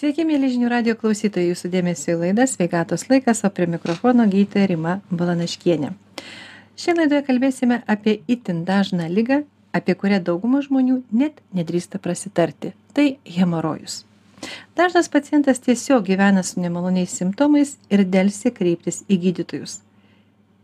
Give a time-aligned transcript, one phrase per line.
[0.00, 4.70] Sveiki, mėly žinių radio klausytojai, jūsų dėmesio į laidą Sveikatos laikas, o prie mikrofono gydytoja
[4.70, 5.90] Rima Balanaškienė.
[6.72, 9.42] Šiandien laidoje kalbėsime apie itin dažną lygą,
[9.76, 12.72] apie kurią dauguma žmonių net nedrįsta prasitarti.
[12.96, 13.98] Tai hemorojus.
[14.72, 19.82] Dažnas pacientas tiesiog gyvena su nemaloniais simptomais ir dėlsi kreiptis į gydytojus.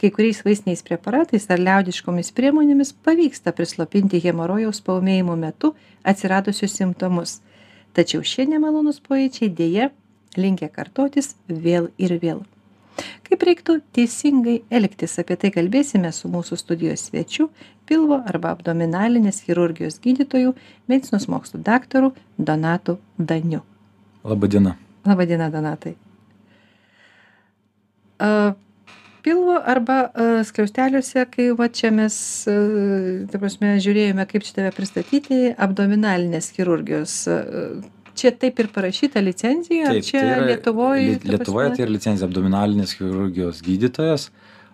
[0.00, 5.75] Kai kuriais vaistiniais preparatais ar liaudiškomis priemonėmis pavyksta prislopinti hemorojaus paumėjimo metu
[6.09, 7.43] atsiradusius simptomus
[7.97, 9.91] tačiau šie nemalonūs pojūčiai deja
[10.37, 12.45] linkę kartotis vėl ir vėl.
[13.27, 17.48] Kaip reiktų teisingai elgtis, apie tai kalbėsime su mūsų studijos svečiu,
[17.89, 20.55] pilvo arba abdominalinės chirurgijos gydytoju,
[20.89, 23.62] medicinos mokslų daktaru Donatu Daniu.
[24.25, 24.77] Labadiena.
[25.06, 25.97] Labadiena, Donatai.
[28.17, 28.55] Uh,
[29.27, 32.17] pilvo arba uh, skliausteliuose, kai va čia mes,
[32.48, 37.19] uh, ta prasme, žiūrėjome, kaip čia tave pristatyti, abdominalinės chirurgijos.
[37.28, 37.84] Uh,
[38.16, 41.09] čia taip ir parašyta licenzija, ar čia tai Lietuvoje?
[41.16, 44.31] Li, Lietuvoje tai yra licenzija abdominalinės chirurgijos gydytojas.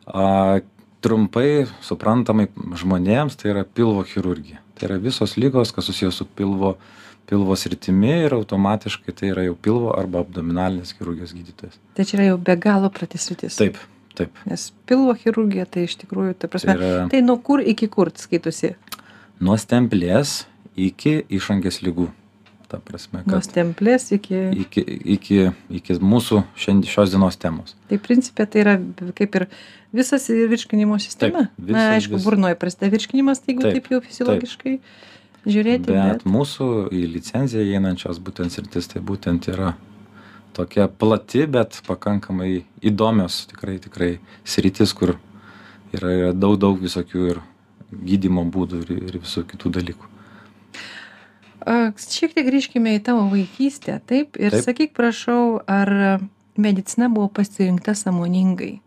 [0.07, 0.61] A,
[1.03, 2.48] trumpai, suprantamai
[2.79, 4.61] žmonėms tai yra pilvo chirurgija.
[4.79, 6.77] Tai yra visos lygos, kas susijęs su pilvo,
[7.31, 11.81] pilvo sritimi ir automatiškai tai yra jau pilvo arba abdominalinės chirurgijos gydytojas.
[11.98, 13.59] Tai čia yra jau be galo pratisritis.
[13.59, 13.79] Taip,
[14.19, 14.39] taip.
[14.48, 18.75] Nes pilvo chirurgija tai iš tikrųjų, ta prasme, Tai tai nuo kur iki kur skaitosi?
[19.43, 20.43] Nuo stemplės
[20.79, 22.13] iki išangės lygų.
[22.73, 24.39] Ta prasme, Nuo kad stemplės iki...
[24.65, 24.81] iki,
[25.15, 25.39] iki,
[25.77, 27.75] iki mūsų šiandien, šios dienos temos.
[27.91, 28.75] Tai principė tai yra
[29.19, 29.45] kaip ir
[29.92, 31.42] visas virškinimo sistema.
[31.51, 34.75] Taip, visas- Na, aišku, vis- burnoje prasideda virškinimas, tai jeigu taip, Taip, taip jau fiziologiškai
[35.53, 35.92] žiūrėti.
[35.92, 39.75] Bet mūsų į licenciją įeinančios būtent sritis tai būtent yra
[40.57, 44.11] tokia plati, bet pakankamai įdomios tikrai, tikrai
[44.45, 45.19] sritis, kur
[45.92, 47.42] yra, yra daug, daug visokių ir
[47.92, 50.09] gydimo būdų ir, ir visų kitų dalykų.
[51.63, 54.39] Šiek tiek grįžkime į tavo vaikystę, taip?
[54.41, 56.23] Ir sakyk, prašau, ar
[56.57, 58.81] medicina buvo pasirinkta samoningai?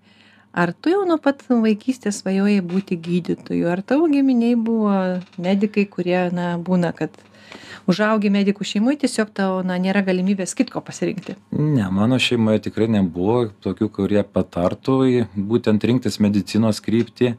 [0.55, 3.67] Ar tu jau nuo pat vaikystės svajojai būti gydytoju?
[3.67, 4.93] Ar tavo giminiai buvo
[5.35, 7.11] medikai, kurie, na, būna, kad
[7.91, 11.35] užaugi medikų šeimoje, tiesiog tau, na, nėra galimybės kitko pasirinkti?
[11.59, 14.97] Ne, mano šeimoje tikrai nebuvo tokių, kurie patartų
[15.35, 17.35] būtent rinktis medicinos kryptį.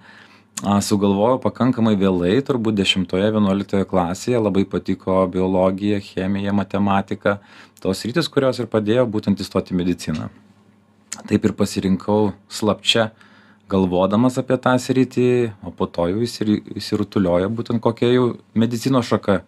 [0.64, 7.36] A, Sugalvojau pakankamai vėlai, turbūt 10-11 klasėje, labai patiko biologija, chemija, matematika,
[7.84, 10.30] tos rytis, kurios ir padėjo būtent įstoti į mediciną.
[11.28, 13.10] Taip ir pasirinkau slapčia,
[13.68, 15.28] galvodamas apie tą sritį,
[15.60, 19.42] o po to jau įsiri- įsirutuliojo būtent kokia jau medicinos šaka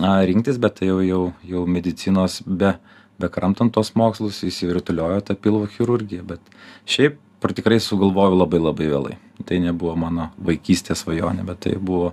[0.00, 2.78] a, rinktis, bet tai jau, jau, jau medicinos be,
[3.20, 6.24] be kramtant tos mokslus įsirutuliojo ta pilvo chirurgija.
[6.24, 6.40] Bet
[6.88, 9.18] šiaip par tikrai sugalvojau labai labai vėlai.
[9.48, 12.12] Tai nebuvo mano vaikystės svajonė, bet tai buvo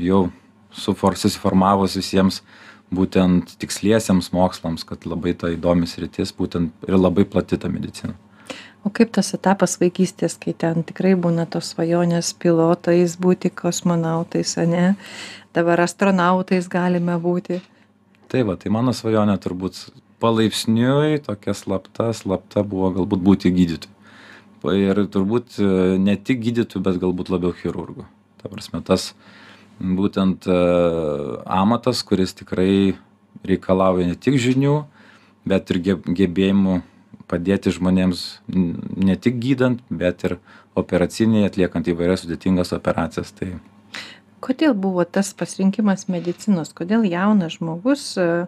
[0.00, 0.28] jau
[0.72, 2.40] sufor, susiformavus visiems
[2.94, 8.14] būtent tiksliesiems mokslams, kad labai ta įdomis rytis, būtent ir labai plati ta medicina.
[8.84, 14.68] O kaip tas etapas vaikystės, kai ten tikrai būna tos svajonės pilotais būti, kosmonautais, ar
[14.68, 14.86] ne?
[15.56, 17.62] Dabar astronautais galime būti.
[18.28, 19.86] Tai va, tai mano svajonė turbūt
[20.20, 23.94] palaipsniui tokia slapta, slapta buvo galbūt būti gydytoju.
[24.72, 25.66] Ir turbūt e,
[26.00, 28.06] ne tik gydytoju, bet galbūt labiau chirurgu.
[28.40, 29.12] Ta prasme, tas
[29.80, 30.56] būtent e,
[31.44, 32.94] amatas, kuris tikrai
[33.44, 34.78] reikalauja ne tik žinių,
[35.44, 36.80] bet ir geb- gebėjimų
[37.28, 40.38] padėti žmonėms ne tik gydant, bet ir
[40.78, 43.32] operaciniai atliekant įvairias sudėtingas operacijas.
[43.36, 43.54] Tai
[44.44, 46.74] Kodėl buvo tas pasirinkimas medicinos?
[46.76, 48.46] Kodėl jaunas žmogus e,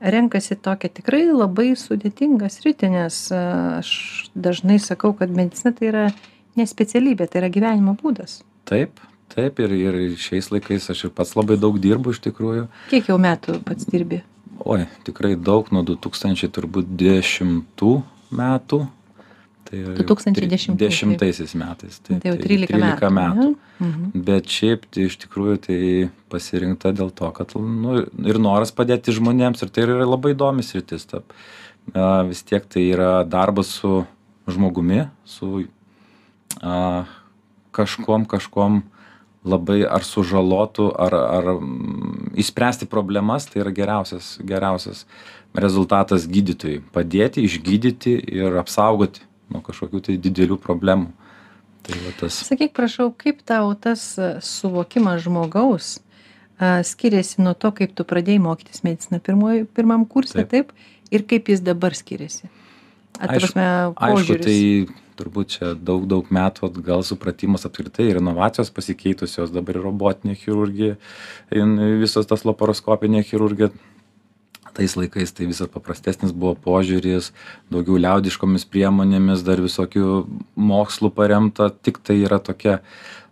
[0.00, 3.40] renkasi tokią tikrai labai sudėtingą sritį, nes e,
[3.80, 3.90] aš
[4.34, 6.04] dažnai sakau, kad medicina tai yra
[6.58, 8.42] ne specialybė, tai yra gyvenimo būdas.
[8.68, 9.00] taip,
[9.34, 12.68] taip ir, ir šiais laikais aš ir pats labai daug dirbu iš tikrųjų.
[12.92, 14.22] Kiek jau metų pats dirbi?
[14.64, 17.64] Oi, tikrai daug nuo 2000 turbūt 10
[18.30, 18.84] metų.
[19.74, 21.98] Tai jau 2010 tri- Dešimtaisiais metais.
[22.06, 23.10] Tai jau 13 metų.
[23.10, 23.46] metų.
[23.48, 23.86] ne?
[23.86, 24.22] Mhm.
[24.26, 25.78] Bet šiaip tai iš tikrųjų tai
[26.30, 31.06] pasirinkta dėl to, kad nu, ir noras padėti žmonėms ir tai yra labai įdomis rytis.
[31.10, 31.22] Ta,
[32.28, 34.04] vis tiek tai yra darbas su
[34.46, 35.66] žmogumi, su
[36.62, 37.04] a,
[37.74, 38.82] kažkom, kažkom
[39.44, 45.04] labai ar sužalotų, ar, ar mm, išspręsti problemas, tai yra geriausias, geriausias
[45.54, 46.80] rezultatas gydytojui.
[46.94, 49.20] Padėti, išgydyti ir apsaugoti
[49.52, 51.10] nuo kažkokių tai didelių problemų.
[51.84, 52.38] Tai va tas.
[52.48, 55.98] Sakyk, prašau, kaip tau tas e, suvokimas žmogaus
[56.56, 60.72] a, skiriasi nuo to, kaip tu pradėjai mokytis mediciną pirmoj, pirmam kursė, taip.
[60.72, 60.92] Taip.
[61.12, 62.48] ir kaip jis dabar skiriasi?
[63.20, 63.62] Atrasme,
[63.94, 64.46] Aišku, požiūris.
[64.48, 70.34] tai turbūt čia daug, daug metų atgal supratimas apskritai ir inovacijos pasikeitusios, dabar ir robotinė
[70.40, 70.96] chirurgija,
[71.54, 73.70] in- visos tas laparoskopinė chirurgija.
[74.74, 77.30] Tais laikais tai vis paprastesnis buvo požiūris
[77.72, 80.24] daugiau liaudiškomis priemonėmis dar visokių
[80.56, 82.80] mokslu paremta tik tai yra tokia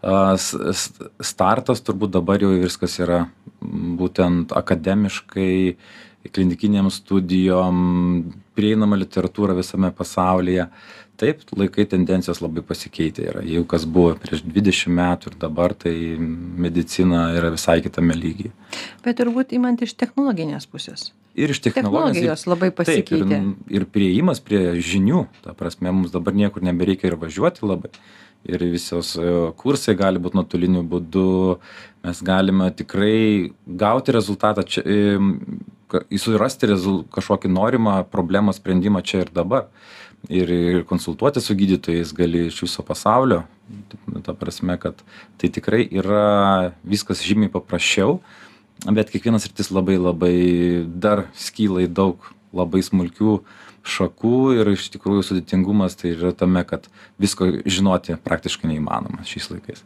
[0.02, 3.26] a, startas turbūt dabar jau viskas yra
[3.62, 5.52] būtent akademiškai
[6.30, 7.78] klinikinėm studijom
[8.54, 10.68] prieinama literatūra visame pasaulyje.
[11.22, 13.42] Taip laikai tendencijos labai pasikeitę yra.
[13.46, 18.54] Jeigu kas buvo prieš dvidešim metų ir dabar tai medicina yra visai kitame lygyje.
[19.04, 23.46] Bet turbūt imant iš technologinės pusės ir iš technologijos technologijos labai Taip, pasikeitė ir,
[23.80, 27.92] ir prieimas prie žinių, ta prasme, mums dabar niekur nebereikia ir važiuoti labai.
[28.42, 31.58] Ir visos e, kursai gali būti nuotoliniu būdu,
[32.02, 34.82] mes galime tikrai gauti rezultatą, čia,
[36.18, 39.68] surasti rezul, kažkokį norimą problemą sprendimą čia ir dabar.
[40.30, 43.42] Ir, ir konsultuoti su gydytojais gali iš viso pasaulio.
[44.22, 45.00] Ta prasme, kad
[45.38, 48.20] tai tikrai yra viskas žymiai paprasčiau
[48.90, 50.36] bet kiekviena sritis labai labai
[50.86, 53.38] dar skyla į daug labai smulkių
[53.82, 56.86] šakų ir iš tikrųjų sudėtingumas tai yra tame kad
[57.22, 59.84] visko žinoti praktiškai neįmanoma šiais laikais.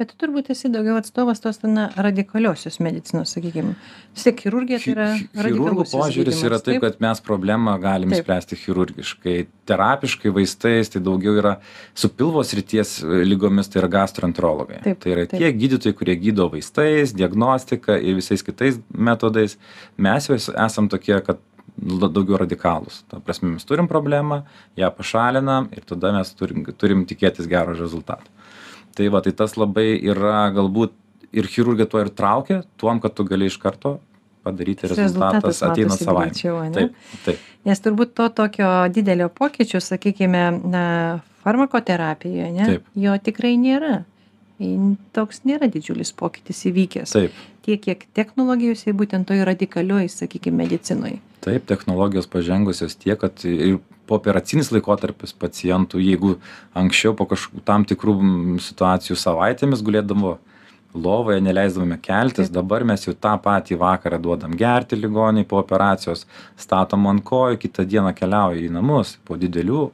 [0.00, 3.74] Bet tu turbūt esi daugiau atstovas tos na radikaliosios medicinos sakykim.
[4.16, 6.80] Vis tiek chirurgija tai yra chirurgų radikalusis požiūris yra gydymas, taip?
[6.82, 8.24] kad mes problemą galim Taip.
[8.24, 9.36] spręsti chirurgiškai
[9.70, 11.54] terapiškai vaistais tai daugiau yra
[11.94, 14.80] su pilvo srities e, ligomis tai yra gastroenterologai.
[14.88, 15.38] Taip, tai yra taip.
[15.44, 19.54] tie gydytojai kurie gydo vaistais diagnostika ir visais kitais metodais.
[19.96, 21.38] Mes jau es- esam tokie kad
[21.76, 23.02] daugiau radikalūs.
[23.08, 24.42] Ta prasme mes turim problemą
[24.78, 28.28] ją pašalinam ir tada mes turim turim tikėtis gero rezultato.
[28.96, 30.92] Tai va tai tas labai yra galbūt
[31.32, 33.98] ir chirurgiją tuo ir traukia tuom kad tu gali iš karto
[34.44, 36.34] padaryti Tas rezultatas ateina savaime.
[36.74, 37.38] taip taip.
[37.64, 42.88] Nes turbūt to tokio didelio pokyčio sakykime na farmakoterapijoje Taip.
[42.94, 44.02] jo tikrai nėra.
[45.16, 47.14] Toks nėra didžiulis pokytis įvykęs.
[47.14, 47.32] Taip
[47.64, 51.18] tiek kiek technologijose būtent toj radikalioj sakykim medicinoj.
[51.42, 53.80] Taip technologijos pažengusios tiek kad ir
[54.10, 56.36] pooperacinis laikotarpis pacientų jeigu
[56.78, 58.16] anksčiau po kažkokių tam tikrų
[58.62, 60.36] situacijų savaitėmis gulėdavo
[60.94, 66.26] lovoje neleisdavome keltis dabar mes jau tą patį vakarą duodam gerti ligoniui po operacijos
[66.60, 69.88] statom ant kojų kitą dieną keliauja į namus po didelių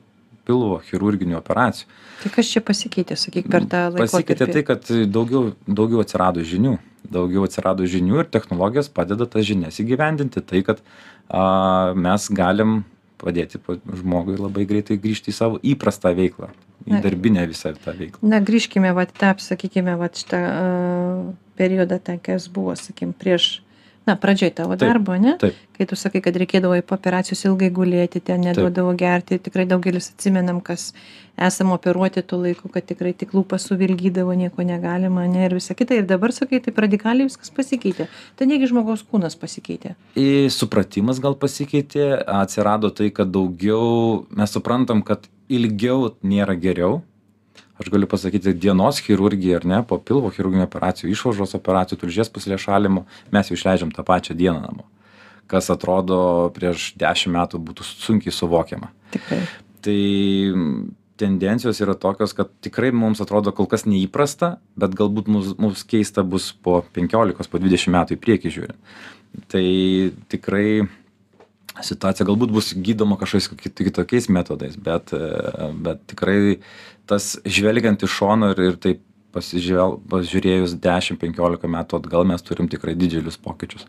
[0.49, 1.89] pilvo chirurginių operacijų.
[2.23, 4.53] Tai kas čia pasikeitė sakyk per tą pasikeitė laikotarpį?
[4.57, 10.43] tai kad daugiau daugiau atsirado žinių daugiau atsirado žinių ir technologijos padeda tas žinias įgyvendinti.
[10.45, 10.83] Tai kad
[11.29, 12.83] a, mes galim
[13.19, 16.51] padėti pa- žmogui labai greitai grįžti į savo įprastą veiklą
[16.89, 18.21] į darbinę visą tą veiklą.
[18.23, 23.59] na grįžkime vat tą sakykime vat šitą a, periodą ten kas buvo sakykim prieš
[24.09, 25.37] na pradžioj tavo darbo ane
[25.77, 30.61] kai tu sakai kad reikėdavo po operacijos ilgai gulėti ten neduodavo gerti tikrai daugelis atsimenam
[30.65, 30.93] kas
[31.47, 35.95] esam operuoti tuo laiku kad tikrai tik lūpas suvilgydavo nieko negalima ane ir visa kita.
[35.95, 38.09] Ir dabar sakai taip radikaliai viskas pasikeitė.
[38.37, 39.95] Tai negi žmogaus kūnas pasikeitė?
[40.19, 42.11] Į supratimas gal pasikeitė
[42.41, 47.01] atsirado tai kad daugiau mes suprantam kad ilgiau nėra geriau
[47.79, 52.65] aš galiu pasakyti dienos chirurgija ar ne po pilvo chirurginių operacijų išvaržos operacijų tulžies pūslės
[52.67, 54.87] šalinimo mes jau išleidžiam tą pačią dieną namo.
[55.49, 58.91] Kas atrodo prieš dešim metų būtų sunkiai suvokiama.
[59.15, 59.41] Tikrai.
[59.85, 60.01] Tai
[61.19, 66.23] tendencijos yra tokios kad tikrai mums atrodo kol kas neįprasta bet galbūt mus mums keista
[66.23, 68.99] bus po penkiolikos po dvidešim metų į priekį žiūrint.
[69.51, 69.67] Tai
[70.33, 70.69] tikrai
[71.85, 75.21] situacija galbūt bus gydoma kažkokiais kit kitokiais metodais bet e,
[75.85, 76.39] bet tikrai
[77.09, 79.05] tas žvelgiant iš šono ir ir taip
[79.35, 83.87] pasižvel pažiūrėjus dešim penkiolika metų atgal mes turim tikrai didžiulius pokyčius.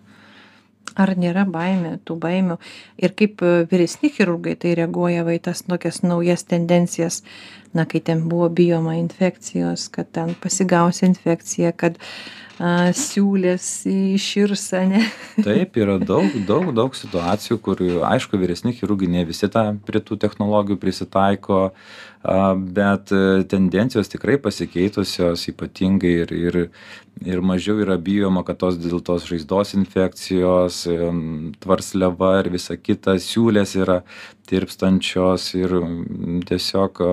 [0.99, 2.57] Ar nėra baimė tų baimių?
[2.99, 7.21] Ir kaip e, vyresni chirurgai tai reaguoja va į tas tokias naujas tendencijas
[7.73, 11.97] na kai ten buvo bijoma infekcijos kad ten pasigausi infekciją kad
[12.59, 15.03] a, siūlės iširs ane
[15.47, 20.19] taip yra daug daug daug situacijų kur aišku vyresni chirurgai ne visi tą prie tų
[20.19, 26.59] technologijų prisitaiko a, bet e, tendencijos tikrai pasikeitusios ypatingai ir ir
[27.25, 33.17] ir mažiau yra bijoma kad tos dėl tos žaizdos infekcijos em, tvarsliava ir visa kita
[33.19, 34.01] siūlės yra
[34.49, 35.75] tirpstančios ir
[36.49, 37.09] tiesiog a,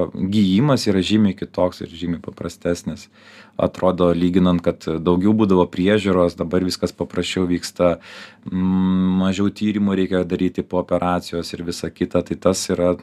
[0.46, 3.08] gijimas yra žymiai kitoks ir žymiai paprastesnis.
[3.58, 7.96] Atrodo lyginant kad daugiau būdavo priežiūros dabar viskas paprasčiau vyksta
[8.46, 12.22] mm, mažiau tyrimų reikia daryti po operacijos ir visa kita.
[12.22, 12.94] Tai tas yra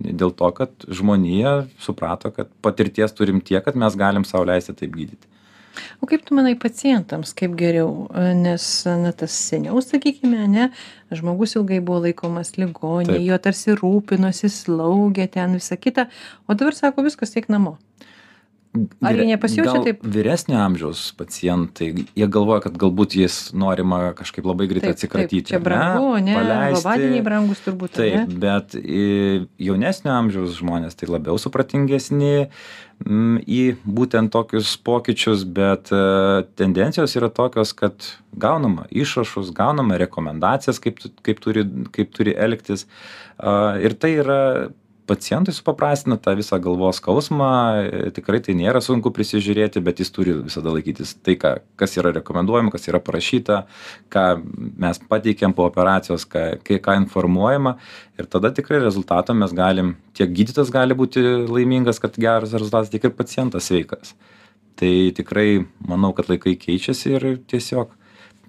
[0.00, 4.94] dėl to kad žmonija suprato kad patirties turim tiek kad mes galim sau leisti taip
[4.96, 5.41] gydyti
[6.00, 10.68] o kaip tu manai pacientams kaip geriau E, nes na tas seniau sakykime ane
[11.12, 16.08] žmogus ilgai buvo laikomas ligoninėj juo tarsi rūpinosi slaugė ten visa kita
[16.46, 17.78] o dabar sako viskas eik namo
[19.04, 20.04] Ar jie nepasijaučia taip?
[20.14, 25.50] Vyresnio amžiaus pacientai, jie galvoja, kad galbūt jis norima kažkaip labai greitai atsikratyti.
[25.50, 26.32] Čia brangu, ne?
[26.38, 26.78] paleisti.
[26.78, 27.98] Lovadiniai brangus turbūt.
[27.98, 29.04] Taip, bet į
[29.60, 32.48] jaunesnio amžiaus žmonės tai labiau supratingesni
[33.02, 36.02] į būtent tokius pokyčius, bet e,
[36.58, 42.86] tendencijos yra tokios, kad gaunama išrašus, gaunama rekomendacijas, kaip, kaip, turi, kaip turi elgtis.
[43.38, 44.40] A, Ir tai yra
[45.12, 47.50] pacientui supaprastina tą visą galvos skausmą,
[47.84, 52.14] e, tikrai tai nėra sunku prisižiūrėti, bet jis turi visada laikytis tai, ką, kas yra
[52.16, 53.62] rekomenduojama, kas yra parašyta,
[54.12, 54.24] ką
[54.82, 57.76] mes pateikėm po operacijos, ką, kai- ką informuojama
[58.18, 63.04] ir tada tikrai rezultatą mes galim, tiek gydytas gali būti laimingas, kad geras rezultatas, tiek
[63.04, 64.16] ir pacientas sveikas.
[64.80, 67.92] Tai tikrai manau, kad laikai keičiasi ir tiesiog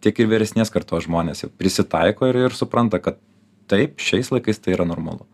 [0.03, 3.20] tiek ir vyresnės kartos žmonės jau prisitaiko ir, ir supranta, kad
[3.72, 5.27] taip, šiais laikais tai yra normalu.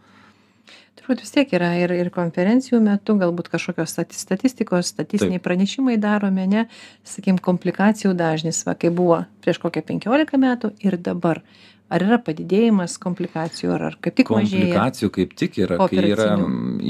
[0.99, 6.45] Turbūt vis tiek yra ir, ir konferencijų metu, galbūt kažkokios stati- statistikos, statistiniai pranešimai daromi,
[6.51, 6.65] ne,
[7.07, 11.43] sakykim, komplikacijų dažnis, va, kai buvo prieš kokią 15 metų ir dabar.
[11.89, 14.67] Ar yra padidėjimas komplikacijų, ar, ar kaip tik mažėja?
[14.67, 16.27] Komplikacijų kaip tik yra, kai yra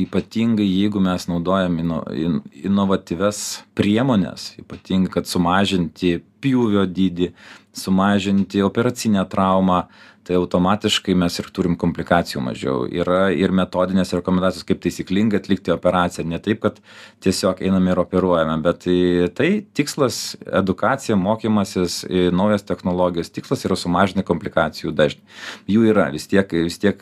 [0.02, 3.40] ypatingai, jeigu mes naudojam ino, in, inovatyves
[3.80, 7.32] priemonės, ypatingai, kad sumažinti pjūvio dydį,
[7.80, 9.86] sumažinti operacinę traumą,
[10.30, 12.84] tai automatiškai mes ir turim komplikacijų mažiau.
[12.86, 16.28] Yra ir metodinės rekomendacijos, kaip taisyklingai atlikti operaciją.
[16.30, 16.78] Ne taip, kad
[17.26, 19.00] tiesiog einame ir operuojame, bet tai,
[19.34, 23.32] tai tikslas- edukacija, mokymasis, naujos technologijos.
[23.34, 25.22] Tikslas yra sumažinti komplikacijų dažnį.
[25.66, 27.02] Jų yra vis tiek, vis tiek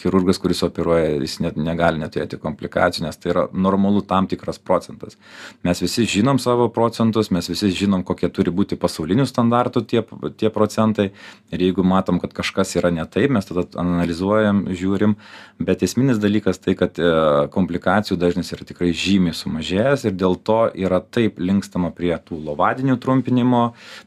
[0.00, 5.18] chirurgas, kuris operuoja, jis net negali neturėti komplikacijų, nes tai yra normalu tam tikras procentas.
[5.62, 10.02] Mes visi žinom savo procentus, mes visi žinom, kokie turi būti pasaulinių standartų tie,
[10.40, 11.12] tie procentai.
[11.52, 15.16] Ir jeigu matom, kad kažkas yra ne taip, mes tada analizuojam, žiūrim.
[15.64, 17.10] Bet esminis dalykas tai, kad e,
[17.54, 22.98] komplikacijų dažnis yra tikrai žymiai sumažėjęs ir dėl to yra taip linkstama prie tų lovadinių
[23.02, 23.64] trumpinimo,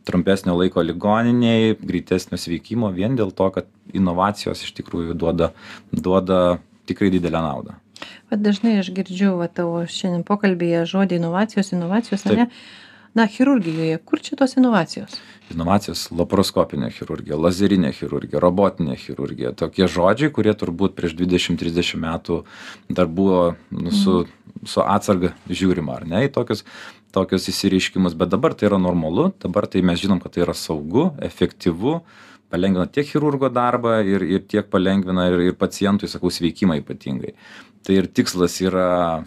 [0.08, 5.52] trumpesnio laiko ligoniniai, greitesnio sveikimo, vien dėl to, kad inovacijos iš tikrųjų duoda,
[5.92, 7.78] duoda tikrai didelę naudą.
[8.32, 12.44] Vat dažnai aš girdžiu va, tavo šiandien pokalbėje žodį inovacijos, inovacijos, ar Taip.
[12.44, 12.86] ne?
[13.18, 15.18] Na, chirurgijoje, kur čia tos inovacijos?
[15.54, 19.54] inovacijos laparoskopinė chirurgija lazerinė chirurgija robotinė chirurgija.
[19.58, 22.42] Tokie žodžiai kurie turbūt prieš dvidešim trisdešim metų
[22.90, 24.26] dar buvo nu su
[24.66, 26.64] su atsarga žiūrima ar ne į tokius
[27.16, 28.18] tokius išsireiškimus.
[28.18, 32.02] Bet dabar tai yra normalu dabar tai mes žinom kad tai yra saugu efektyvu
[32.52, 37.36] palengvina tiek chirurgo darbą ir ir tiek palengvina ir ir pacientui sakau sveikimą ypatingai.
[37.86, 39.24] Tai ir tikslas yra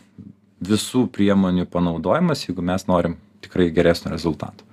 [0.60, 4.66] visų priemonių panaudojimas jeigu mes norim tikrai geresnio rezultato.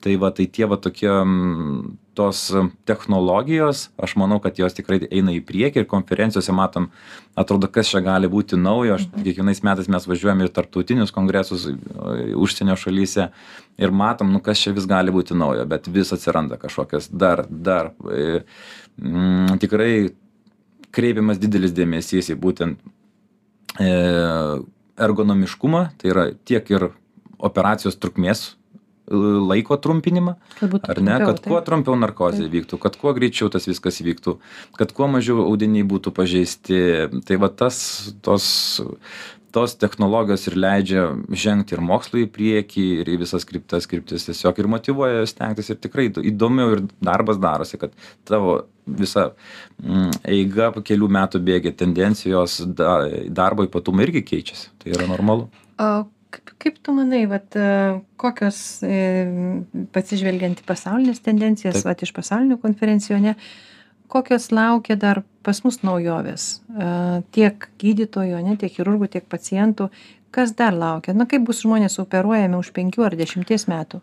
[0.00, 1.10] Tai va tai tie va tokie
[2.16, 2.38] tos
[2.88, 6.88] technologijos aš manau kad jos tikrai eina į priekį ir konferencijose matom
[7.38, 8.96] atrodo kas čia gali būti naujo.
[8.96, 11.74] Aš kiekvienais metais mes važiuojam į tarptautinius kongresus e,
[12.36, 13.28] užsienio šalyse
[13.80, 17.92] ir matom nu kas čia vis gali būti naujo bet vis atsiranda kažkokios dar dar
[18.00, 19.92] mm, tikrai
[20.96, 22.80] kreipiamas didelis dėmesys į būtent
[23.78, 23.92] e,
[25.00, 26.90] ergonomiškumą tai yra tiek ir
[27.46, 30.36] operacijos trukmės e, laiko trumpinimą
[30.82, 31.18] ar ne?
[31.24, 34.38] kad kuo trumpiau narkozė vyktų kad kuo greičiau tas viskas vyktų
[34.78, 36.80] kad kuo mažiau audiniai būtų pažeisti.
[37.26, 37.82] Tai va tas
[38.24, 38.48] tos
[39.50, 41.04] tos technologijos ir leidžia
[41.44, 45.70] žengti ir mokslui į priekį ir į visas kryptas kryptis tiesiog ir motyvuoja stengtis.
[45.72, 47.94] Ir tikrai įdo- įdomiau ir darbas darosi kad
[48.28, 49.30] tavo visa
[49.82, 54.70] mm, eiga kelių metų bėgyje tendencijos da, darbo ypatumai irgi keičiasi.
[54.78, 55.50] Tai yra normalu.
[55.80, 55.90] O
[56.34, 59.00] kaip, kaip tu manai, vat, e, kokios, e,
[59.94, 63.34] pasižvelgiant į pasaulinės tendencijas, vat, iš pasaulinių konferencijų, ne,
[64.10, 69.88] kokios laukia dar pas mus naujovės, E, tiek gydytojų, ne, tiek chirurgų, tiek pacientų,
[70.34, 74.00] kas dar laukia, na kaip bus žmonės operuojami už penkių ar dešimties metų.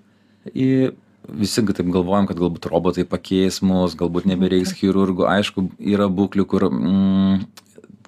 [0.52, 0.96] į
[1.28, 5.28] visi taip galvojam kad galbūt robotai pakeis mus galbūt nebereiks chirurgų.
[5.28, 7.48] Aišku yra būklių kur mm,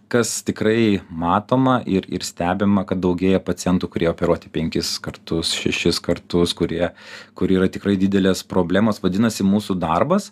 [0.10, 6.56] kas tikrai matoma ir ir stebima kad daugėja pacientų kurie operuoti penkis kartus šešis kartus
[6.58, 6.92] kurie
[7.38, 9.01] kur yra tikrai didelės problemos.
[9.04, 10.32] Vadinasi mūsų darbas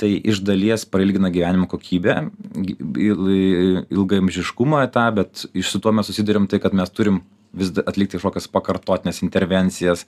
[0.00, 2.16] tai iš dalies prailgina gyvenimo kokybę
[2.96, 7.20] il- ilgaamžiškumą tą bet iš su tuo mes susiduriam tai kad mes turim
[7.52, 10.06] vis atlikti kažkokias pakartotines intervencijas.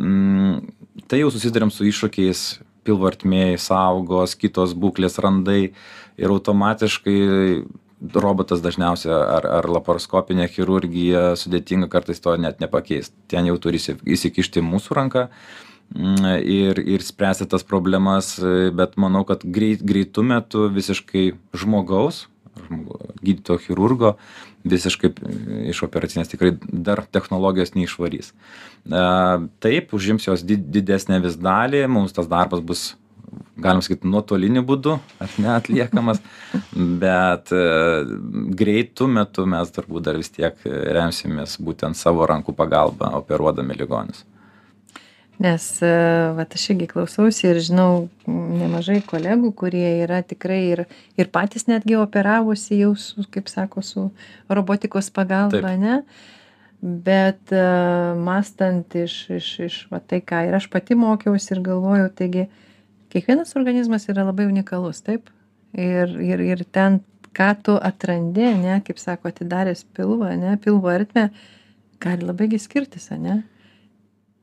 [0.00, 0.72] Mm,
[1.06, 5.72] tai jau susiduriam su iššūkiais pilvo ertmėj saugos kitos būklės randai
[6.16, 7.18] ir automatiškai
[8.14, 13.98] robotas dažniausia ar ar laparoskopinė chirurgija sudėtinga kartais to net nepakeist ten jau turi įsi
[14.16, 15.28] įsikišti mūsų ranka
[15.94, 18.36] mm, ir ir spręsti tas problemas
[18.80, 22.26] bet manau kad greit greitu metu visiškai žmogaus
[23.22, 24.14] gydytojo chirurgo
[24.68, 25.12] visiškai
[25.70, 28.32] iš operacinės tikrai dar technologijos neišvarys.
[29.62, 32.88] Taip, užims jos didesnę vis dalį, mums tas darbas bus
[33.56, 36.22] galim sakyt nuotoliniu būdu ar ne atliekamas
[37.02, 37.62] bet e,
[38.62, 40.58] greitu metu mes turbūt dar vis tiek
[40.98, 44.24] remsimės būtent savo rankų pagalba operuodami ligonius.
[45.38, 45.90] Nes e,
[46.34, 50.82] vat aš irgi klausausi ir žinau nemažai kolegų kurie yra tikrai ir
[51.14, 54.08] ir patys netgi operavosi jau su kaip sako su
[54.50, 56.00] robotikos pagalba ane
[56.82, 57.62] bet e,
[58.18, 62.48] mąstant iš iš iš va tai ką ir aš pati mokiausi ir galvojau taigi
[63.12, 65.30] kiekvienas organizmas yra labai unikalus taip.
[65.72, 67.00] Ir ir ir ten
[67.36, 71.28] ką tu atrandi ane kaip sako atidaręs pilvą ane pilvo ertmę
[72.00, 73.42] gali labai gi skirtis ane.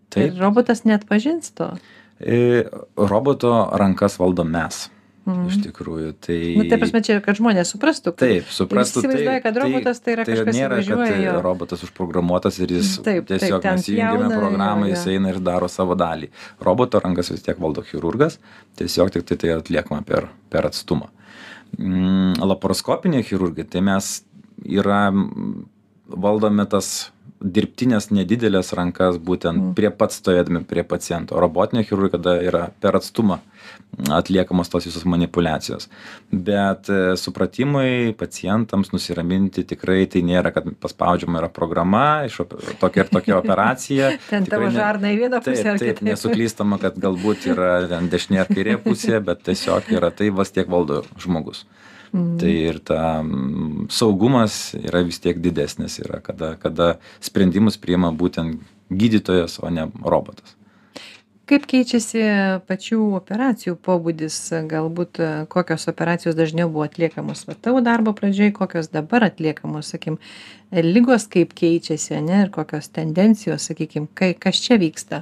[0.10, 0.32] Taip.
[0.32, 1.72] ir robotas neatpažins to.
[2.20, 2.64] E,
[2.96, 4.86] roboto rankas valdom mes
[5.26, 5.46] Mhm.
[5.50, 6.10] iš tikrųjų.
[6.22, 6.38] Tai...
[6.60, 8.14] Nu, tai prasme, čia, kad žmonės suprastų.
[8.14, 9.02] Kad Taip, suprastų.
[9.02, 11.34] Visi įsivaizduoja, kad robotas tai yra tai kažkas nėra, įvažiuoja kad jo.
[11.48, 15.70] robotas užprogramuotas ir jis Taip, taip, tiesiog ten mes įjungiame programą, jis eina ir daro
[15.72, 16.30] savo dalį.
[16.68, 18.38] Roboto rankas vis tiek valdo chirurgas,
[18.78, 21.10] tiesiog tik tai tai atliekama per, per atstumą.
[21.80, 24.14] Mm, laparoskopinė chirurgija, tai mes
[24.62, 25.66] yra, mm,
[26.22, 27.10] valdome tas
[27.46, 29.74] dirbtinės nedidelės rankas būtent Mm.
[29.78, 31.38] prie pat stovėdami prie paciento.
[31.40, 33.40] Robotinė chirurgija kada yra per atstumą
[34.12, 35.88] atliekamos tos visos manipulacijos.
[36.32, 42.42] Bet e, supratimui pacientams nusiraminti tikrai tai nėra, kad paspaudžiama yra programa, iš
[42.82, 44.12] tokia ir tokia operacija.
[44.32, 46.02] Ten tavo ne- žarna į vieną pusę Taip, ar kitaip.
[46.10, 50.68] nesuklystama, kad galbūt yra ten dešinė ar kairė pusė, bet tiesiog yra tai vas tiek
[50.68, 51.64] valdo žmogus.
[52.16, 52.38] Mhm.
[52.40, 53.00] Tai ir ta
[53.92, 60.56] saugumas yra vis tiek didesnis, yra, kada, kada sprendimus priima būtent gydytojas, o ne robotas.
[61.46, 62.24] Kaip keičiasi
[62.66, 64.38] pačių operacijų pobūdis,
[64.72, 70.18] galbūt e, kokios operacijos dažniau buvo atliekamos va, tavo darbo pradžiai, kokios dabar atliekamos, sakykim,
[70.74, 75.22] lygos kaip keičiasi, ne, ir kokios tendencijos, sakykim, kai, kas čia vyksta.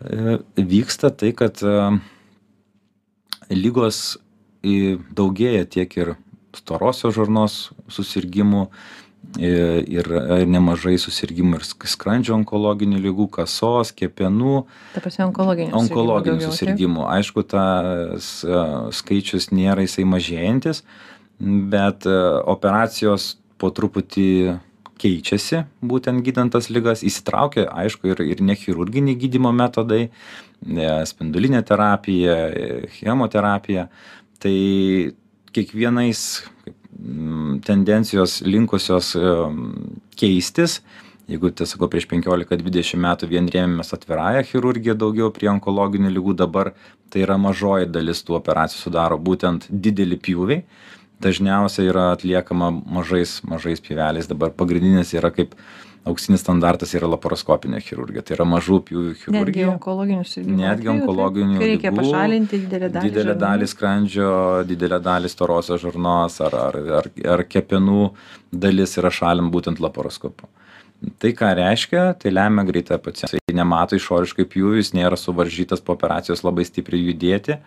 [0.00, 1.78] E, Vyksta tai, kad e,
[3.54, 4.16] lygos
[4.64, 6.14] į- daugėja tiek ir
[6.56, 8.66] storosios žarnos susirgymų
[9.38, 15.72] i- ir ir nemažai susirgymų ir sk- skrandžio onkologinių lygų, kasos, kepenų, Ta prasme, onkologinių.
[15.72, 16.52] onkologinių daugiau, taip?
[16.52, 17.06] susirgymų.
[17.16, 18.60] Aišku, tas e,
[18.92, 20.82] skaičius nėra jisai mažėjantis,
[21.40, 22.14] bet e,
[22.46, 24.60] operacijos po truputį
[24.98, 30.04] keičiasi, būtent gydant tas lygas, įsitraukia, aišku, ir, ir nechirurginiai gydymo metodai,
[30.64, 33.88] e, spindulinė terapija, e, chemoterapija.
[34.42, 34.56] Tai
[35.54, 36.20] kiekvienais
[36.98, 39.14] mm, tendencijos linkusios
[40.18, 40.80] keistis,
[41.30, 46.74] jeigu tiesiog prieš penkiolika dvidešim metų vien rėmėmės atvirąja chirurgija daugiau prie onkologinių ligų dabar
[47.12, 50.64] tai yra mažoji dalis tų operacijų sudaro būtent dideli pjūviai.
[51.24, 55.54] Dažniausiai yra atliekama mažais mažais pjūveliais dabar pagrindinis yra kaip
[56.08, 60.58] auksinis standartas yra laparoskopinė chirurgija tai yra mažų pjūvių Netgi chirurgija onkologinių susirgymų.
[60.60, 63.10] Netgi onkologinių Kai reikia pašalinti didelę dalį.
[63.10, 64.32] didelę dalį skrandžio
[64.68, 68.10] didelę dalį storosios žarnos ar ar ar ar kepenų
[68.52, 70.50] dalis yra šalinama būtent laparoskopu
[71.20, 75.96] tai ką reiškia tai lemia greita pacientas jisai nemato išoriškai pjūvių jis nėra suvaržytas po
[75.96, 77.58] operacijos labai stipriai judėti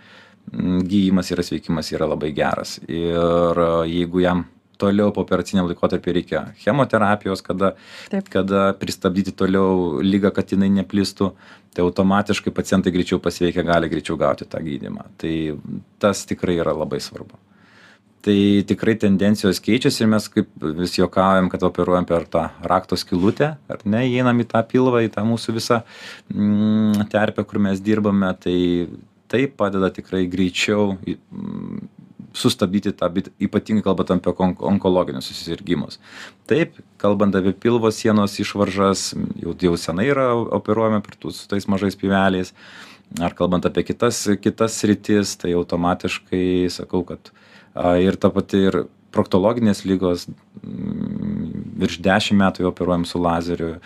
[0.87, 4.45] gijimas ir sveikimas yra labai geras ir jeigu jam
[4.77, 7.73] toliau pooperaciniam laikotarpiui reikia chemoterapijos kada
[8.11, 8.29] Taip.
[8.33, 11.31] kada pristabdyti toliau ligą kad jinai neplistų
[11.73, 15.33] tai automatiškai pacientai greičiau pasveikę gali greičiau gauti tą gydymą tai
[15.99, 17.37] tas tikrai yra labai svarbu
[18.27, 23.53] tai tikrai tendencijos keičiasi ir mes kaip vis juokaujam kad operuojam per tą rakto skylutę
[23.71, 25.83] ar ne įeinam į tą pilvą į tą mūsų visą
[26.33, 28.57] mm, terpę kur mes dirbame tai
[29.27, 31.96] tai padeda tikrai greičiau mm,
[32.37, 35.99] sustabdyti tą bit ypatingai kalbant apie kon onkologinius susirgimus
[36.47, 41.67] taip kalbant apie pilvo sienos išvaržas jau jau senai yra operuojama per tų su tais
[41.67, 42.53] mažais pjūveliais.
[43.23, 47.31] Ar kalbant apie kitas kitas sritis tai automatiškai sakau kad
[47.73, 48.81] a, ir ta pati ir
[49.15, 53.77] proktologinės ligos mm, virš dešim metų jau operuojam su lazeriu.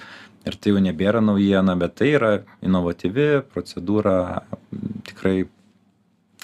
[0.42, 2.32] Ir tai jau nebėra naujiena bet tai yra
[2.66, 5.36] inovatyvi procedūra m, tikrai